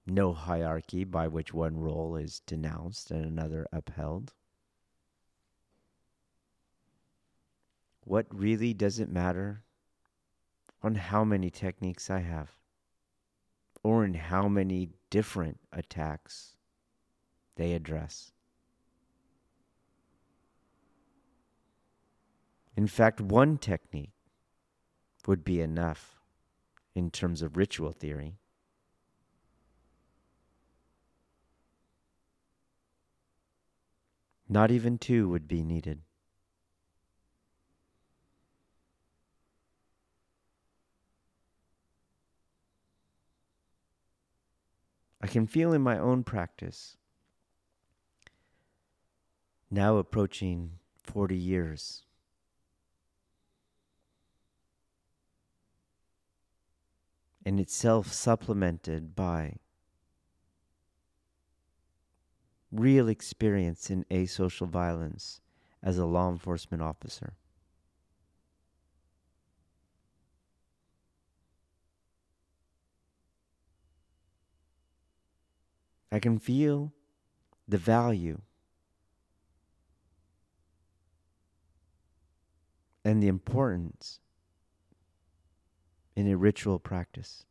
no 0.07 0.33
hierarchy 0.33 1.05
by 1.05 1.29
which 1.29 1.55
one 1.55 1.79
role 1.79 2.17
is 2.17 2.41
denounced 2.47 3.11
and 3.11 3.25
another 3.25 3.67
upheld, 3.73 4.35
what 8.05 8.27
really 8.31 8.75
does 8.75 8.99
it 8.99 9.09
matter 9.09 9.63
on 10.83 10.97
how 10.97 11.25
many 11.25 11.51
techniques 11.51 12.11
I 12.11 12.21
have? 12.21 12.60
Or 13.83 14.05
in 14.05 14.15
how 14.15 14.49
many 14.49 14.91
different 15.11 15.59
attacks 15.73 16.57
they 17.57 17.73
address. 17.73 18.33
In 22.77 22.87
fact, 22.87 23.21
one 23.21 23.59
technique 23.59 24.13
would 25.27 25.45
be 25.45 25.61
enough 25.61 26.21
in 26.95 27.11
terms 27.11 27.43
of 27.43 27.57
ritual 27.57 27.93
theory. 27.93 28.37
Not 34.49 34.71
even 34.71 34.99
two 34.99 35.29
would 35.29 35.47
be 35.47 35.63
needed. 35.63 36.03
I 45.21 45.27
can 45.27 45.47
feel 45.47 45.73
in 45.73 45.83
my 45.83 45.99
own 45.99 46.25
practice, 46.25 46.97
now 49.71 49.97
approaching 49.99 50.79
40 51.03 51.37
years, 51.37 52.05
and 57.45 57.61
itself 57.61 58.13
supplemented 58.13 59.15
by 59.15 59.57
real 62.73 63.09
experience 63.09 63.91
in 63.91 64.05
asocial 64.11 64.69
violence 64.69 65.41
as 65.83 65.99
a 65.99 66.07
law 66.07 66.31
enforcement 66.31 66.83
officer. 66.83 67.35
I 76.13 76.19
can 76.19 76.39
feel 76.39 76.93
the 77.69 77.79
value 77.79 78.41
and 83.05 83.23
the 83.23 83.29
importance 83.29 84.19
in 86.17 86.27
a 86.27 86.37
ritual 86.37 86.79
practice. 86.79 87.45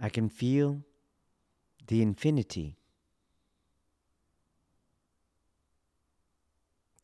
I 0.00 0.08
can 0.08 0.28
feel 0.28 0.82
the 1.88 2.00
infinity 2.00 2.78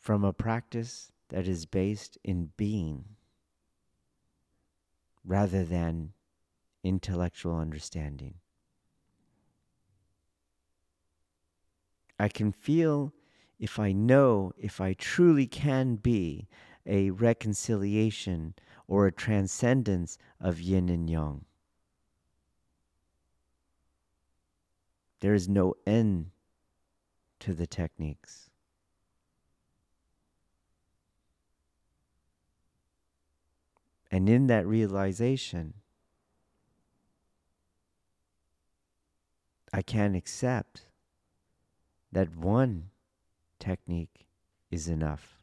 from 0.00 0.24
a 0.24 0.32
practice 0.32 1.10
that 1.28 1.48
is 1.48 1.66
based 1.66 2.16
in 2.22 2.52
being 2.56 3.15
rather 5.26 5.64
than 5.64 6.12
intellectual 6.84 7.56
understanding. 7.56 8.34
I 12.18 12.28
can 12.28 12.52
feel 12.52 13.12
if 13.58 13.78
I 13.78 13.92
know 13.92 14.52
if 14.56 14.80
I 14.80 14.94
truly 14.94 15.46
can 15.46 15.96
be 15.96 16.48
a 16.86 17.10
reconciliation 17.10 18.54
or 18.86 19.06
a 19.06 19.12
transcendence 19.12 20.16
of 20.40 20.60
yin 20.60 20.88
and 20.88 21.10
yang. 21.10 21.44
There 25.20 25.34
is 25.34 25.48
no 25.48 25.74
end 25.86 26.30
to 27.40 27.54
the 27.54 27.66
techniques. 27.66 28.50
And 34.16 34.30
in 34.30 34.46
that 34.46 34.66
realization, 34.66 35.74
I 39.74 39.82
can 39.82 40.14
accept 40.14 40.86
that 42.12 42.34
one 42.34 42.88
technique 43.58 44.26
is 44.70 44.88
enough. 44.88 45.42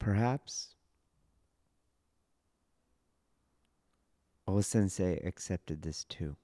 Perhaps 0.00 0.75
O 4.48 4.60
Sensei 4.60 5.18
accepted 5.24 5.82
this 5.82 6.04
too. 6.04 6.36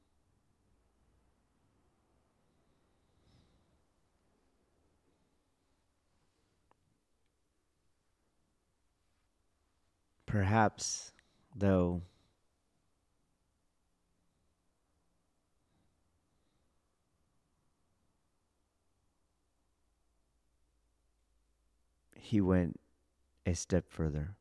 Perhaps, 10.27 11.13
though, 11.55 12.03
he 22.17 22.41
went 22.41 22.81
a 23.45 23.55
step 23.55 23.91
further. 23.91 24.37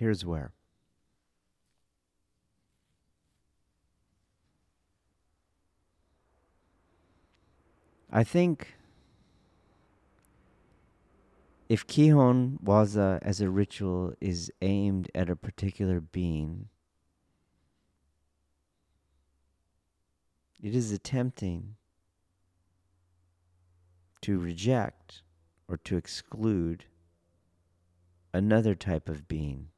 Here's 0.00 0.24
where. 0.24 0.54
I 8.10 8.24
think 8.24 8.76
if 11.68 11.86
Kihon 11.86 12.58
Waza 12.64 13.18
as 13.20 13.42
a 13.42 13.50
ritual 13.50 14.14
is 14.22 14.50
aimed 14.62 15.10
at 15.14 15.28
a 15.28 15.36
particular 15.36 16.00
being, 16.00 16.70
it 20.62 20.74
is 20.74 20.90
attempting 20.92 21.76
to 24.22 24.38
reject 24.38 25.20
or 25.68 25.76
to 25.76 25.98
exclude 25.98 26.86
another 28.32 28.74
type 28.74 29.06
of 29.06 29.28
being 29.28 29.68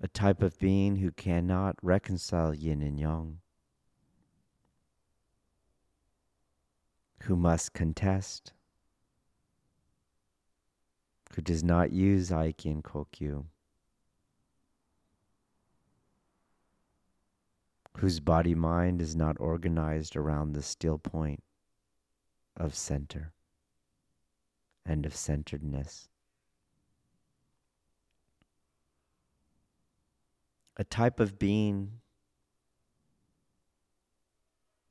a 0.00 0.08
type 0.08 0.42
of 0.42 0.58
being 0.58 0.96
who 0.96 1.10
cannot 1.10 1.76
reconcile 1.82 2.54
yin 2.54 2.82
and 2.82 3.00
yang, 3.00 3.38
who 7.22 7.36
must 7.36 7.72
contest, 7.72 8.52
who 11.34 11.42
does 11.42 11.64
not 11.64 11.92
use 11.92 12.30
Aiki 12.30 12.70
and 12.70 12.84
Kokyu, 12.84 13.46
whose 17.98 18.20
body 18.20 18.54
mind 18.54 19.00
is 19.00 19.16
not 19.16 19.36
organized 19.40 20.16
around 20.16 20.52
the 20.52 20.62
still 20.62 20.98
point 20.98 21.42
of 22.56 22.74
center 22.74 23.32
and 24.84 25.06
of 25.06 25.16
centeredness. 25.16 26.08
A 30.76 30.84
type 30.84 31.20
of 31.20 31.38
being 31.38 32.00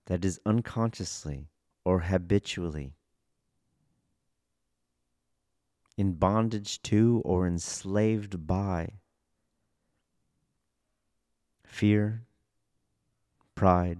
that 0.07 0.23
is 0.23 0.39
unconsciously 0.45 1.47
or 1.83 2.01
habitually 2.01 2.93
in 5.97 6.13
bondage 6.13 6.81
to 6.81 7.21
or 7.23 7.47
enslaved 7.47 8.45
by 8.45 8.89
fear, 11.63 12.25
pride, 13.53 13.99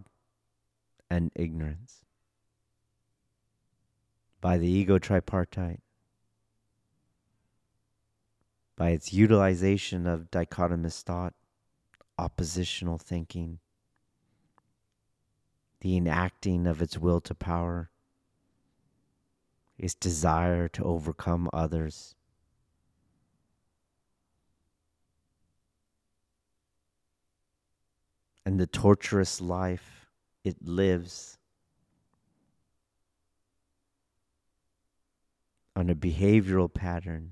and 1.10 1.32
ignorance, 1.36 2.02
by 4.42 4.58
the 4.58 4.68
ego 4.68 4.98
tripartite, 4.98 5.82
by 8.76 8.90
its 8.90 9.14
utilization 9.14 10.06
of 10.06 10.30
dichotomous 10.32 11.02
thought, 11.02 11.34
oppositional 12.18 12.98
thinking, 12.98 13.60
the 15.82 15.98
enacting 15.98 16.68
of 16.68 16.82
its 16.82 16.98
will 16.98 17.22
to 17.22 17.36
power, 17.36 17.90
its 19.78 19.94
desire 19.94 20.68
to 20.70 20.84
overcome 20.84 21.50
others. 21.54 22.16
and 28.46 28.60
the 28.60 28.68
torturous 28.68 29.42
life 29.42 30.08
it 30.44 30.56
lives 30.62 31.40
on 35.76 35.90
a 35.90 35.96
behavioral 35.96 36.72
pattern 36.72 37.32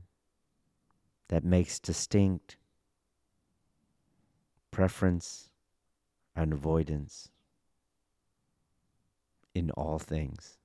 that 1.29 1.43
makes 1.43 1.79
distinct 1.79 2.57
preference 4.73 5.49
and 6.35 6.51
avoidance 6.51 7.29
in 9.53 9.69
all 9.71 9.99
things. 9.99 10.57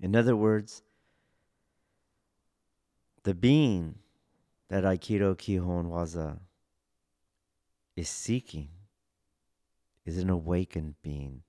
In 0.00 0.16
other 0.16 0.34
words, 0.34 0.82
the 3.22 3.34
being 3.34 3.96
that 4.68 4.82
Aikido 4.82 5.36
Kihon 5.36 5.90
Waza 5.90 6.38
is 7.94 8.08
seeking 8.08 8.70
is 10.06 10.16
an 10.16 10.30
awakened 10.30 10.94
being. 11.02 11.42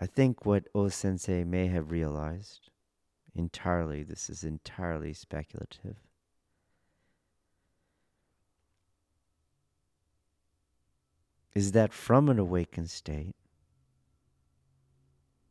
I 0.00 0.06
think 0.06 0.46
what 0.46 0.68
O 0.72 0.88
Sensei 0.88 1.42
may 1.42 1.66
have 1.66 1.90
realized 1.90 2.70
entirely, 3.36 4.02
this 4.02 4.28
is 4.30 4.44
entirely 4.44 5.12
speculative, 5.12 5.96
is 11.54 11.72
that 11.72 11.92
from 11.92 12.28
an 12.28 12.38
awakened 12.38 12.90
state, 12.90 13.34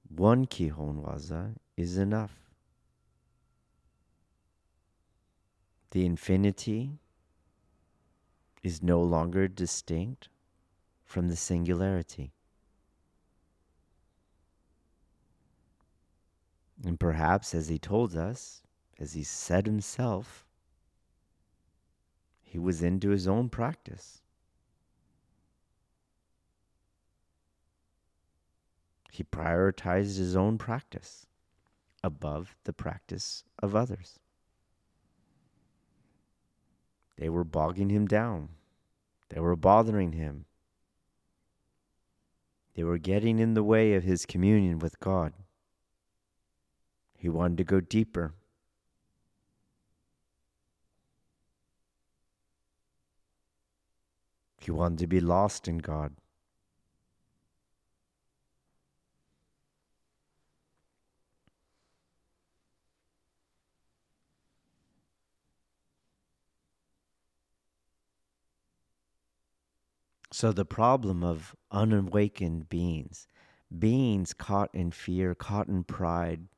one 0.07 0.45
Kihon 0.45 1.03
Waza 1.03 1.55
is 1.75 1.97
enough. 1.97 2.33
The 5.91 6.05
infinity 6.05 6.99
is 8.61 8.83
no 8.83 9.01
longer 9.01 9.47
distinct 9.47 10.29
from 11.03 11.27
the 11.27 11.36
singularity. 11.36 12.34
And 16.84 16.99
perhaps, 16.99 17.55
as 17.55 17.69
he 17.69 17.80
told 17.80 18.15
us, 18.15 18.61
as 18.99 19.13
he 19.13 19.23
said 19.23 19.65
himself, 19.65 20.45
he 22.41 22.59
was 22.59 22.82
into 22.82 23.09
his 23.09 23.28
own 23.28 23.49
practice. 23.49 24.21
He 29.11 29.23
prioritized 29.23 30.17
his 30.17 30.36
own 30.36 30.57
practice 30.57 31.26
above 32.03 32.55
the 32.65 32.73
practice 32.73 33.43
of 33.59 33.76
others. 33.76 34.19
They 37.17 37.30
were 37.30 37.45
bogging 37.45 37.89
him 37.89 38.07
down. 38.07 38.49
They 39.30 39.39
were 39.39 39.55
bothering 39.55 40.11
him. 40.11 40.45
They 42.76 42.84
were 42.84 42.97
getting 42.97 43.39
in 43.39 43.53
the 43.53 43.63
way 43.63 43.93
of 43.93 44.03
his 44.03 44.26
communion 44.26 44.80
with 44.80 44.99
God. 44.99 45.34
He 47.26 47.30
wanted 47.30 47.57
to 47.57 47.63
go 47.63 47.82
deeper. 47.82 48.36
He 54.61 54.69
wanted 54.69 54.99
to 54.99 55.07
be 55.07 55.19
lost 55.19 55.67
in 55.67 55.80
God. 55.80 56.13
So, 70.32 70.51
the 70.51 70.63
problem 70.63 71.23
of 71.23 71.55
unawakened 71.71 72.69
beings, 72.69 73.28
beings 73.76 74.36
caught 74.36 74.69
in 74.76 74.91
fear, 74.91 75.34
caught 75.34 75.67
in 75.67 75.86
pride, 75.86 76.49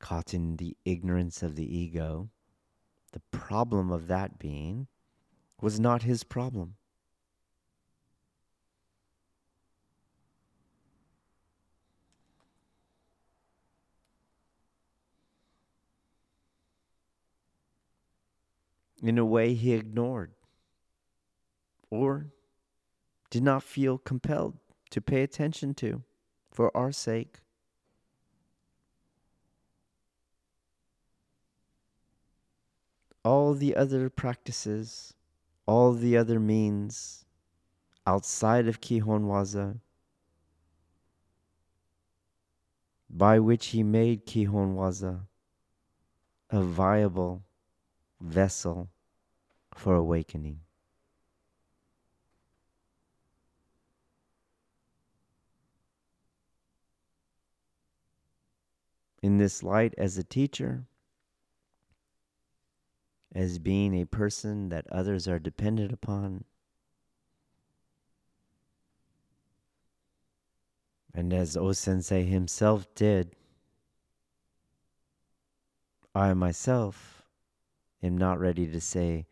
caught 0.00 0.34
in 0.34 0.56
the 0.56 0.76
ignorance 0.84 1.42
of 1.42 1.54
the 1.54 1.76
ego, 1.76 2.30
the 3.12 3.20
problem 3.30 3.92
of 3.92 4.08
that 4.08 4.38
being 4.38 4.88
was 5.60 5.78
not 5.78 6.02
his 6.02 6.24
problem. 6.24 6.76
In 19.02 19.16
a 19.16 19.24
way, 19.24 19.54
he 19.54 19.72
ignored 19.72 20.32
or 21.88 22.26
did 23.30 23.42
not 23.42 23.62
feel 23.62 23.96
compelled 23.96 24.58
to 24.90 25.00
pay 25.00 25.22
attention 25.22 25.74
to 25.74 26.02
for 26.50 26.76
our 26.76 26.92
sake. 26.92 27.40
All 33.24 33.54
the 33.54 33.76
other 33.76 34.08
practices, 34.08 35.14
all 35.66 35.92
the 35.92 36.16
other 36.16 36.40
means 36.40 37.24
outside 38.06 38.66
of 38.66 38.80
Kihon 38.80 39.26
Waza 39.26 39.80
by 43.08 43.38
which 43.38 43.68
he 43.68 43.82
made 43.82 44.26
Kihon 44.26 44.74
Waza 44.74 45.20
a 46.48 46.62
viable 46.62 47.42
vessel 48.20 48.88
for 49.74 49.94
awakening. 49.94 50.60
in 59.22 59.36
this 59.36 59.62
light 59.62 59.94
as 59.98 60.16
a 60.16 60.24
teacher, 60.24 60.84
as 63.34 63.58
being 63.58 63.94
a 63.94 64.06
person 64.06 64.68
that 64.70 64.86
others 64.90 65.28
are 65.28 65.38
dependent 65.38 65.92
upon, 65.92 66.44
and 71.14 71.32
as 71.32 71.56
O 71.56 71.72
Sensei 71.72 72.24
himself 72.24 72.92
did, 72.94 73.34
I 76.14 76.34
myself 76.34 77.22
am 78.02 78.18
not 78.18 78.40
ready 78.40 78.66
to 78.66 78.80
say 78.80 79.26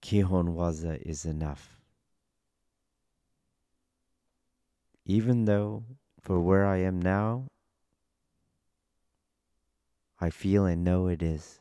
Kihon 0.00 0.54
Waza 0.54 1.00
is 1.02 1.24
enough. 1.24 1.80
Even 5.04 5.44
though 5.44 5.84
for 6.20 6.40
where 6.40 6.66
I 6.66 6.78
am 6.78 7.00
now, 7.00 7.48
I 10.20 10.30
feel 10.30 10.64
and 10.64 10.82
know 10.82 11.08
it 11.08 11.22
is. 11.22 11.60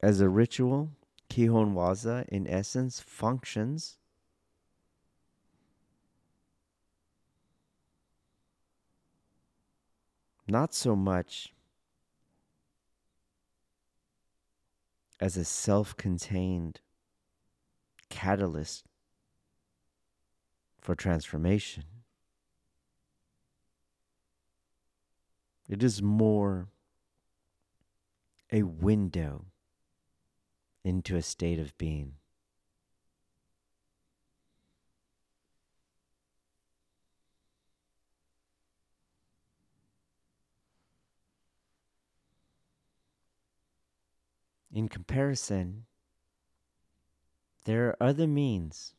As 0.00 0.20
a 0.20 0.28
ritual, 0.28 0.90
Kihon 1.30 1.74
Waza 1.74 2.26
in 2.28 2.46
essence 2.46 3.00
functions 3.00 3.98
not 10.48 10.72
so 10.74 10.94
much 10.94 11.52
as 15.18 15.36
a 15.36 15.44
self 15.44 15.96
contained 15.96 16.80
catalyst 18.08 18.84
for 20.80 20.94
transformation. 20.94 21.84
It 25.68 25.82
is 25.82 26.00
more 26.00 26.68
a 28.52 28.62
window 28.62 29.46
into 30.86 31.16
a 31.16 31.22
state 31.22 31.58
of 31.58 31.76
being. 31.78 32.12
In 44.72 44.88
comparison, 44.88 45.86
there 47.64 47.88
are 47.88 47.96
other 48.00 48.28
means 48.28 48.94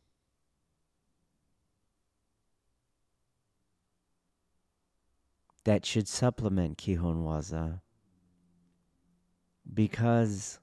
that 5.63 5.85
should 5.85 6.09
supplement 6.09 6.77
Kihon 6.77 7.23
Waza 7.23 7.79
because 9.73 10.59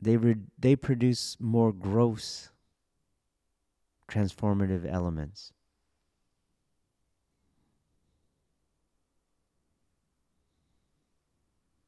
they 0.00 0.16
re- 0.16 0.36
they 0.58 0.76
produce 0.76 1.36
more 1.40 1.72
gross 1.72 2.50
transformative 4.08 4.90
elements. 4.90 5.52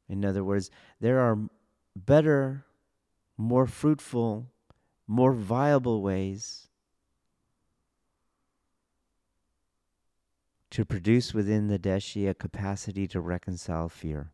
In 0.07 0.23
other 0.23 0.43
words, 0.43 0.69
there 0.99 1.19
are 1.19 1.37
better, 1.95 2.65
more 3.37 3.65
fruitful, 3.65 4.51
more 5.07 5.33
viable 5.33 6.01
ways 6.01 6.67
to 10.69 10.85
produce 10.85 11.33
within 11.33 11.67
the 11.67 11.79
Deshi 11.79 12.29
a 12.29 12.33
capacity 12.33 13.07
to 13.07 13.19
reconcile 13.19 13.89
fear. 13.89 14.31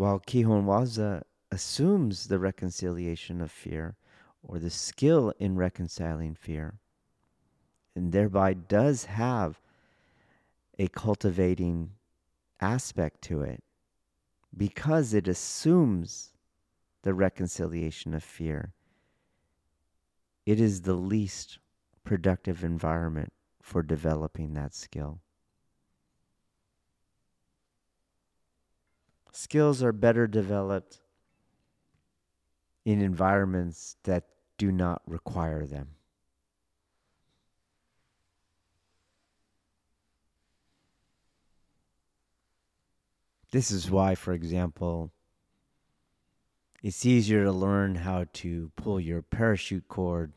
While 0.00 0.20
Kihonwaza 0.20 1.24
assumes 1.50 2.28
the 2.28 2.38
reconciliation 2.38 3.42
of 3.42 3.50
fear 3.50 3.96
or 4.42 4.58
the 4.58 4.70
skill 4.70 5.34
in 5.38 5.56
reconciling 5.56 6.34
fear, 6.34 6.78
and 7.94 8.10
thereby 8.10 8.54
does 8.54 9.04
have 9.04 9.60
a 10.78 10.88
cultivating 10.88 11.90
aspect 12.62 13.20
to 13.24 13.42
it 13.42 13.62
because 14.56 15.12
it 15.12 15.28
assumes 15.28 16.32
the 17.02 17.12
reconciliation 17.12 18.14
of 18.14 18.24
fear. 18.24 18.72
It 20.46 20.58
is 20.58 20.80
the 20.80 20.94
least 20.94 21.58
productive 22.04 22.64
environment 22.64 23.34
for 23.60 23.82
developing 23.82 24.54
that 24.54 24.72
skill. 24.72 25.20
Skills 29.32 29.82
are 29.82 29.92
better 29.92 30.26
developed 30.26 31.00
in 32.84 33.00
environments 33.00 33.96
that 34.04 34.24
do 34.58 34.72
not 34.72 35.02
require 35.06 35.66
them. 35.66 35.88
This 43.52 43.70
is 43.70 43.90
why, 43.90 44.14
for 44.14 44.32
example, 44.32 45.10
it's 46.82 47.04
easier 47.04 47.44
to 47.44 47.52
learn 47.52 47.96
how 47.96 48.26
to 48.34 48.70
pull 48.76 49.00
your 49.00 49.22
parachute 49.22 49.88
cord 49.88 50.32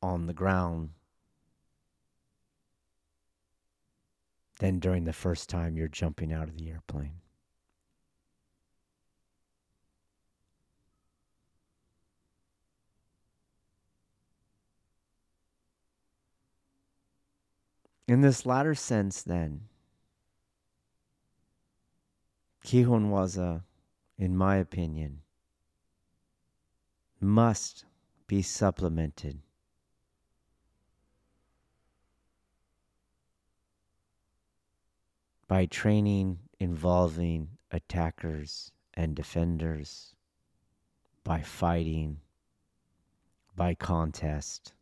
on 0.00 0.26
the 0.26 0.32
ground 0.32 0.90
than 4.60 4.78
during 4.78 5.04
the 5.04 5.12
first 5.12 5.48
time 5.48 5.76
you're 5.76 5.88
jumping 5.88 6.32
out 6.32 6.48
of 6.48 6.56
the 6.56 6.70
airplane. 6.70 7.23
In 18.06 18.20
this 18.20 18.44
latter 18.44 18.74
sense, 18.74 19.22
then, 19.22 19.62
Kihonwaza, 22.64 23.62
in 24.18 24.36
my 24.36 24.56
opinion, 24.56 25.20
must 27.20 27.86
be 28.26 28.42
supplemented 28.42 29.40
by 35.48 35.66
training 35.66 36.38
involving 36.60 37.48
attackers 37.70 38.70
and 38.94 39.14
defenders, 39.16 40.14
by 41.22 41.40
fighting, 41.40 42.20
by 43.56 43.74
contest. 43.74 44.74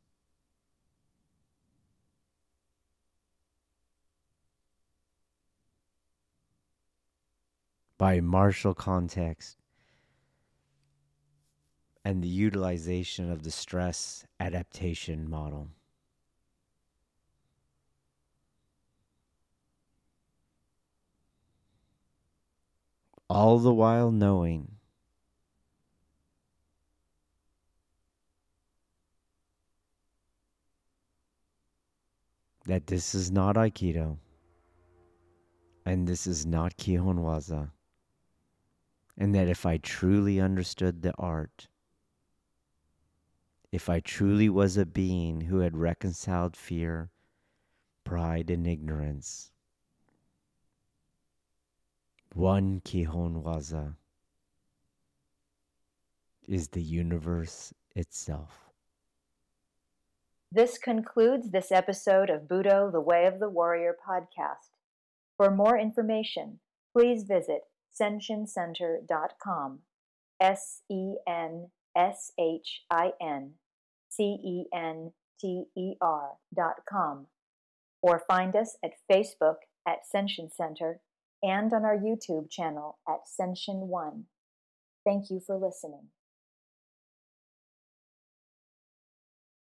By 8.02 8.18
martial 8.18 8.74
context 8.74 9.56
and 12.04 12.20
the 12.20 12.26
utilization 12.26 13.30
of 13.30 13.44
the 13.44 13.50
stress 13.52 14.26
adaptation 14.40 15.30
model. 15.30 15.68
All 23.30 23.60
the 23.60 23.72
while 23.72 24.10
knowing 24.10 24.72
that 32.66 32.88
this 32.88 33.14
is 33.14 33.30
not 33.30 33.54
Aikido 33.54 34.16
and 35.86 36.08
this 36.08 36.26
is 36.26 36.44
not 36.44 36.76
Kihonwaza 36.76 37.70
and 39.16 39.34
that 39.34 39.48
if 39.48 39.66
I 39.66 39.76
truly 39.76 40.40
understood 40.40 41.02
the 41.02 41.14
art, 41.18 41.68
if 43.70 43.88
I 43.88 44.00
truly 44.00 44.48
was 44.48 44.76
a 44.76 44.86
being 44.86 45.42
who 45.42 45.60
had 45.60 45.76
reconciled 45.76 46.56
fear, 46.56 47.10
pride, 48.04 48.50
and 48.50 48.66
ignorance, 48.66 49.50
one 52.34 52.80
Kihonwaza 52.80 53.94
is 56.46 56.68
the 56.68 56.82
universe 56.82 57.72
itself. 57.94 58.70
This 60.50 60.76
concludes 60.76 61.50
this 61.50 61.72
episode 61.72 62.28
of 62.28 62.42
Budo, 62.42 62.92
the 62.92 63.00
Way 63.00 63.26
of 63.26 63.38
the 63.38 63.48
Warrior 63.48 63.96
podcast. 64.06 64.76
For 65.38 65.50
more 65.50 65.78
information, 65.78 66.58
please 66.92 67.22
visit 67.22 67.62
senshincenter.com. 68.00 69.80
S 70.40 70.82
E 70.90 71.14
N 71.28 71.68
S 71.96 72.32
H 72.38 72.82
I 72.90 73.12
N 73.20 73.52
C 74.08 74.38
E 74.44 74.64
N 74.74 75.12
T 75.40 75.64
E 75.76 75.94
R.com. 76.00 77.26
Or 78.02 78.22
find 78.26 78.56
us 78.56 78.76
at 78.84 78.92
Facebook 79.10 79.56
at 79.86 79.98
Senshin 80.12 80.52
Center 80.52 81.00
and 81.42 81.72
on 81.72 81.84
our 81.84 81.96
YouTube 81.96 82.50
channel 82.50 82.98
at 83.08 83.20
Senshin 83.26 83.86
One. 83.86 84.24
Thank 85.04 85.30
you 85.30 85.40
for 85.44 85.56
listening. 85.56 86.08